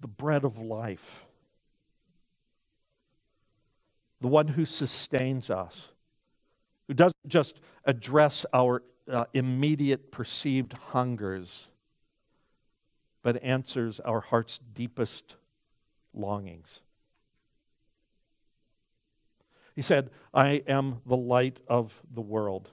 the 0.01 0.07
bread 0.07 0.45
of 0.45 0.59
life, 0.59 1.27
the 4.21 4.29
one 4.29 4.49
who 4.49 4.65
sustains 4.65 5.51
us, 5.51 5.89
who 6.87 6.95
doesn't 6.95 7.29
just 7.29 7.61
address 7.85 8.47
our 8.55 8.85
uh, 9.11 9.25
immediate 9.33 10.13
perceived 10.13 10.75
hungers, 10.75 11.69
but 13.23 13.43
answers 13.43 13.99
our 14.01 14.21
heart's 14.21 14.59
deepest 14.59 15.35
longings. 16.15 16.82
He 19.75 19.83
said, 19.83 20.11
I 20.35 20.63
am 20.67 21.01
the 21.07 21.17
light 21.17 21.61
of 21.67 22.03
the 22.13 22.21
world. 22.21 22.71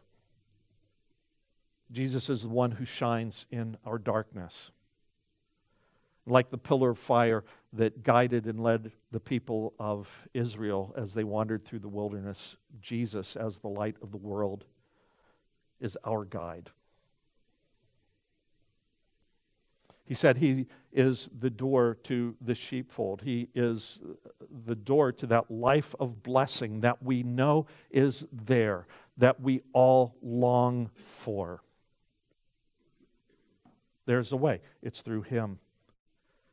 Jesus 1.91 2.29
is 2.29 2.43
the 2.43 2.49
one 2.49 2.71
who 2.71 2.85
shines 2.85 3.45
in 3.49 3.77
our 3.85 3.97
darkness. 3.97 4.71
Like 6.27 6.51
the 6.51 6.57
pillar 6.57 6.91
of 6.91 6.99
fire 6.99 7.43
that 7.73 8.03
guided 8.03 8.45
and 8.45 8.61
led 8.61 8.91
the 9.11 9.19
people 9.19 9.73
of 9.79 10.07
Israel 10.33 10.93
as 10.97 11.13
they 11.13 11.23
wandered 11.23 11.65
through 11.65 11.79
the 11.79 11.87
wilderness, 11.87 12.57
Jesus, 12.81 13.35
as 13.35 13.57
the 13.57 13.69
light 13.69 13.95
of 14.01 14.11
the 14.11 14.17
world, 14.17 14.65
is 15.79 15.97
our 16.05 16.25
guide. 16.25 16.69
He 20.10 20.16
said 20.16 20.38
he 20.38 20.66
is 20.91 21.30
the 21.39 21.51
door 21.51 21.95
to 22.05 22.36
the 22.41 22.55
sheepfold. 22.55 23.22
He 23.22 23.47
is 23.53 23.99
the 24.66 24.74
door 24.74 25.12
to 25.12 25.28
that 25.28 25.51
life 25.51 25.93
of 25.99 26.24
blessing 26.24 26.82
that 26.82 27.03
we 27.03 27.22
know 27.22 27.68
is 27.91 28.26
there, 28.32 28.88
that 29.18 29.39
we 29.39 29.62
all 29.72 30.16
long 30.24 30.89
for. 30.95 31.62
There's 34.07 34.32
a 34.32 34.36
way, 34.36 34.62
it's 34.82 35.01
through 35.01 35.22
him. 35.22 35.60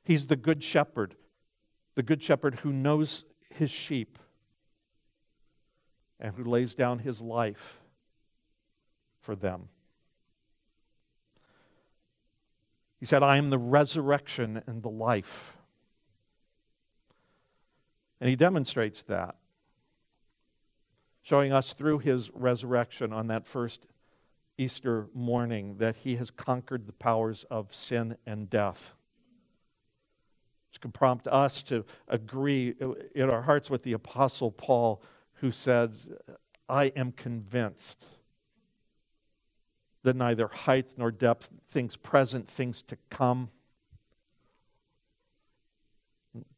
He's 0.05 0.27
the 0.27 0.37
good 0.37 0.63
shepherd, 0.63 1.15
the 1.95 2.03
good 2.03 2.23
shepherd 2.23 2.57
who 2.57 2.75
knows 2.75 3.25
his 3.49 3.71
sheep 3.71 4.19
and 6.21 6.35
who 6.35 6.45
lays 6.45 6.75
down 6.75 6.99
his 6.99 7.23
life 7.23 7.81
for 9.23 9.35
them. 9.35 9.71
He 12.99 13.07
said, 13.07 13.22
I 13.22 13.36
am 13.36 13.51
the 13.51 13.59
resurrection 13.59 14.62
and 14.66 14.82
the 14.82 14.88
life. 14.88 15.57
And 18.20 18.30
he 18.30 18.36
demonstrates 18.36 19.03
that, 19.03 19.36
showing 21.22 21.53
us 21.53 21.72
through 21.72 21.99
his 21.99 22.30
resurrection 22.32 23.12
on 23.12 23.26
that 23.26 23.47
first 23.47 23.86
Easter 24.57 25.09
morning 25.12 25.76
that 25.78 25.97
he 25.97 26.16
has 26.16 26.30
conquered 26.30 26.86
the 26.86 26.92
powers 26.92 27.44
of 27.51 27.74
sin 27.74 28.16
and 28.26 28.49
death. 28.49 28.94
Which 30.70 30.80
can 30.80 30.92
prompt 30.92 31.26
us 31.28 31.62
to 31.64 31.84
agree 32.09 32.74
uh, 32.80 32.92
in 33.14 33.28
our 33.28 33.42
hearts 33.42 33.68
with 33.68 33.82
the 33.82 33.92
Apostle 33.92 34.51
Paul, 34.51 35.03
who 35.40 35.51
said, 35.51 35.92
I 36.68 36.86
am 36.97 37.12
convinced 37.12 38.07
that 40.07 40.15
neither 40.15 40.47
height 40.47 40.87
nor 40.97 41.11
depth, 41.11 41.51
things 41.69 41.97
present, 41.97 42.47
things 42.47 42.81
to 42.81 42.97
come, 43.11 43.51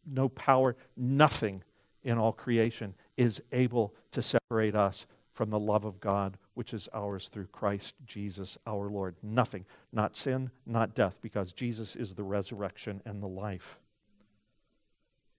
no 0.07 0.29
power, 0.29 0.77
nothing 0.99 1.63
in 2.03 2.19
all 2.19 2.33
creation 2.33 2.93
is 3.17 3.41
able 3.51 3.95
to 4.13 4.21
separate 4.21 4.75
us 4.75 5.07
from 5.33 5.49
the 5.49 5.59
love 5.59 5.87
of 5.87 5.99
God, 5.99 6.37
which 6.53 6.75
is 6.75 6.91
ours 6.93 7.31
through 7.33 7.47
Christ 7.47 7.95
Jesus 8.05 8.59
our 8.67 8.91
Lord. 8.91 9.15
Nothing, 9.23 9.65
not 9.95 10.15
sin, 10.15 10.51
not 10.67 10.95
death, 10.95 11.17
because 11.23 11.53
Jesus 11.53 11.97
is 11.97 12.13
the 12.13 12.25
resurrection 12.25 13.01
and 13.07 13.23
the 13.23 13.29
life. 13.29 13.79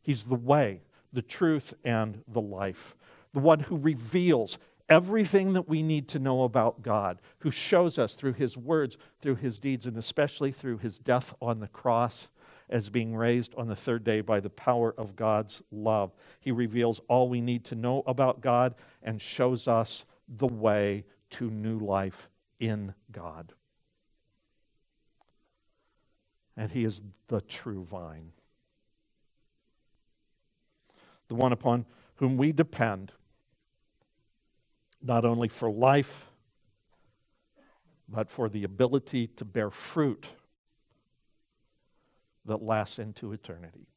He's 0.02 0.24
the 0.24 0.34
way, 0.34 0.82
the 1.14 1.22
truth, 1.22 1.76
and 1.84 2.24
the 2.28 2.42
life. 2.42 2.96
The 3.36 3.40
one 3.40 3.60
who 3.60 3.78
reveals 3.78 4.58
everything 4.90 5.54
that 5.54 5.70
we 5.70 5.84
need 5.84 6.08
to 6.10 6.20
know 6.20 6.44
about 6.44 6.82
God, 6.82 7.22
who 7.40 7.52
shows 7.52 7.98
us 7.98 8.16
through 8.16 8.34
his 8.34 8.58
words, 8.58 8.98
through 9.22 9.36
his 9.36 9.60
deeds, 9.60 9.86
and 9.86 9.98
especially 9.98 10.52
through 10.52 10.80
his 10.80 10.98
death 10.98 11.34
on 11.42 11.60
the 11.60 11.68
cross, 11.68 12.28
as 12.70 12.90
being 12.90 13.16
raised 13.16 13.54
on 13.56 13.68
the 13.68 13.76
third 13.76 14.04
day 14.04 14.22
by 14.22 14.40
the 14.40 14.50
power 14.50 14.94
of 14.98 15.16
God's 15.16 15.62
love. 15.72 16.14
He 16.40 16.52
reveals 16.52 17.02
all 17.08 17.30
we 17.30 17.42
need 17.42 17.66
to 17.66 17.76
know 17.76 18.04
about 18.06 18.42
God 18.42 18.76
and 19.02 19.22
shows 19.22 19.68
us 19.68 20.06
the 20.28 20.48
way 20.48 21.06
to 21.32 21.50
new 21.50 21.80
life 21.80 22.30
in 22.60 22.94
God. 23.12 23.54
And 26.56 26.70
He 26.70 26.84
is 26.84 27.02
the 27.28 27.42
true 27.42 27.84
vine, 27.84 28.34
the 31.28 31.36
one 31.36 31.54
upon 31.54 31.86
whom 32.16 32.38
we 32.38 32.52
depend, 32.52 33.14
not 35.02 35.26
only 35.26 35.48
for 35.48 35.72
life, 35.72 36.26
but 38.08 38.30
for 38.30 38.50
the 38.50 38.64
ability 38.64 39.28
to 39.28 39.46
bear 39.46 39.70
fruit 39.70 40.26
that 42.46 42.62
lasts 42.62 43.00
into 43.00 43.32
eternity. 43.32 43.88